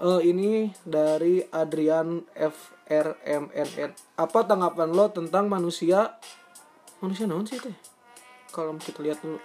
Eh, 0.00 0.32
ini 0.32 0.72
dari 0.80 1.44
Adrian 1.44 2.24
FRMNN. 2.32 4.16
Apa 4.16 4.48
tanggapan 4.48 4.96
lo 4.96 5.12
tentang 5.12 5.52
manusia? 5.52 6.16
Manusia 7.02 7.26
naon 7.26 7.42
sih 7.42 7.58
teh? 7.58 7.74
Kalau 8.54 8.78
kita 8.78 9.02
lihat 9.02 9.18
dulu. 9.18 9.42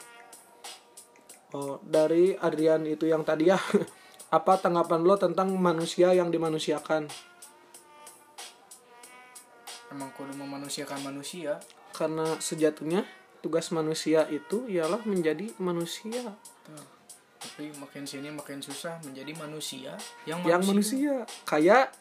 Oh, 1.57 1.81
dari 1.81 2.37
Adrian 2.37 2.85
itu 2.85 3.09
yang 3.09 3.25
tadi 3.25 3.49
ya. 3.49 3.57
Apa 4.37 4.61
tanggapan 4.61 5.01
lo 5.01 5.17
tentang 5.17 5.49
manusia 5.57 6.13
yang 6.13 6.29
dimanusiakan? 6.29 7.09
Emang 9.89 10.11
kudu 10.13 10.37
memanusiakan 10.37 10.99
manusia. 11.01 11.57
Karena 11.95 12.37
sejatinya 12.37 13.01
tugas 13.41 13.71
manusia 13.73 14.27
itu 14.29 14.69
ialah 14.69 15.01
menjadi 15.07 15.49
manusia. 15.57 16.35
Tuh. 16.61 16.85
Tapi 17.37 17.73
makin 17.79 18.03
sini 18.03 18.29
makin 18.33 18.59
susah 18.61 19.01
menjadi 19.01 19.33
manusia 19.37 19.93
yang 20.25 20.41
Yang 20.43 20.61
manusia 20.67 21.13
kayak 21.45 21.93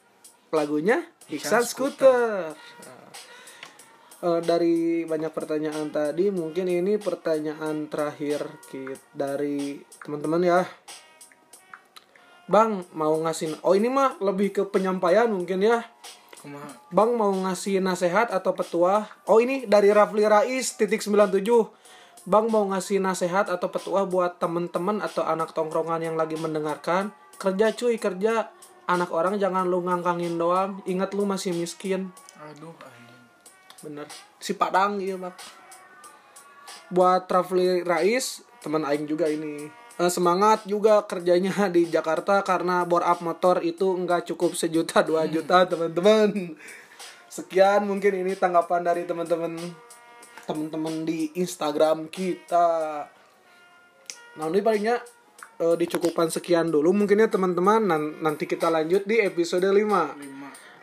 lagunya 0.50 1.04
Iksan 1.28 1.60
Iksan 1.60 1.64
Scooter. 1.64 2.52
Nah, 2.56 2.95
eh, 4.22 4.40
dari 4.40 5.04
banyak 5.04 5.32
pertanyaan 5.32 5.88
tadi 5.90 6.32
mungkin 6.32 6.70
ini 6.70 6.96
pertanyaan 6.96 7.90
terakhir 7.90 8.46
kit 8.70 9.00
dari 9.12 9.80
teman-teman 10.04 10.42
ya. 10.44 10.60
Bang 12.46 12.86
mau 12.94 13.18
ngasih 13.26 13.58
oh 13.66 13.74
ini 13.74 13.90
mah 13.90 14.22
lebih 14.22 14.54
ke 14.54 14.62
penyampaian 14.70 15.26
mungkin 15.26 15.66
ya. 15.66 15.82
Bang 16.94 17.18
mau 17.18 17.34
ngasih 17.34 17.82
nasihat 17.82 18.30
atau 18.30 18.54
petuah. 18.54 19.10
Oh 19.26 19.42
ini 19.42 19.66
dari 19.66 19.90
Rafli 19.90 20.22
Rais 20.22 20.78
titik 20.78 21.02
97. 21.02 21.42
Bang 22.26 22.50
mau 22.50 22.62
ngasih 22.70 23.02
nasihat 23.02 23.50
atau 23.50 23.70
petuah 23.70 24.06
buat 24.06 24.38
temen-temen 24.38 25.02
atau 25.02 25.26
anak 25.26 25.54
tongkrongan 25.54 26.02
yang 26.02 26.14
lagi 26.14 26.38
mendengarkan. 26.38 27.10
Kerja 27.38 27.74
cuy 27.74 27.98
kerja. 27.98 28.50
Anak 28.86 29.10
orang 29.10 29.42
jangan 29.42 29.66
lu 29.66 29.82
ngangkangin 29.82 30.38
doang. 30.38 30.78
Ingat 30.86 31.14
lu 31.18 31.26
masih 31.26 31.50
miskin. 31.54 32.14
Aduh. 32.38 32.95
Bener. 33.84 34.06
Si 34.40 34.56
Padang 34.56 35.00
iya 35.00 35.16
bang. 35.20 35.34
Buat 36.88 37.26
Rafli 37.28 37.82
Rais 37.82 38.40
teman 38.62 38.86
Aing 38.86 39.04
juga 39.04 39.26
ini. 39.28 39.68
Eh, 39.96 40.12
semangat 40.12 40.68
juga 40.68 41.00
kerjanya 41.08 41.52
di 41.74 41.88
Jakarta 41.88 42.44
karena 42.44 42.84
bore 42.84 43.04
up 43.04 43.24
motor 43.24 43.64
itu 43.64 43.96
enggak 43.96 44.28
cukup 44.28 44.52
sejuta 44.52 45.00
dua 45.00 45.24
juta 45.24 45.64
teman-teman. 45.64 46.52
Sekian 47.32 47.88
mungkin 47.88 48.12
ini 48.24 48.32
tanggapan 48.36 48.84
dari 48.84 49.08
teman-teman 49.08 49.56
teman-teman 50.46 51.04
di 51.08 51.32
Instagram 51.36 52.12
kita. 52.12 53.08
Nah 54.36 54.46
ini 54.52 54.60
palingnya 54.60 55.00
eh, 55.64 55.76
dicukupkan 55.80 56.28
sekian 56.28 56.68
dulu 56.68 56.92
mungkin 56.92 57.24
ya 57.24 57.28
teman-teman 57.32 57.80
Nan- 57.80 58.20
nanti 58.20 58.44
kita 58.44 58.68
lanjut 58.68 59.08
di 59.08 59.20
episode 59.24 59.64
5. 59.64 59.72
Lima. 59.74 60.12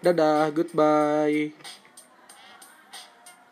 Dadah, 0.04 0.52
goodbye. 0.52 1.83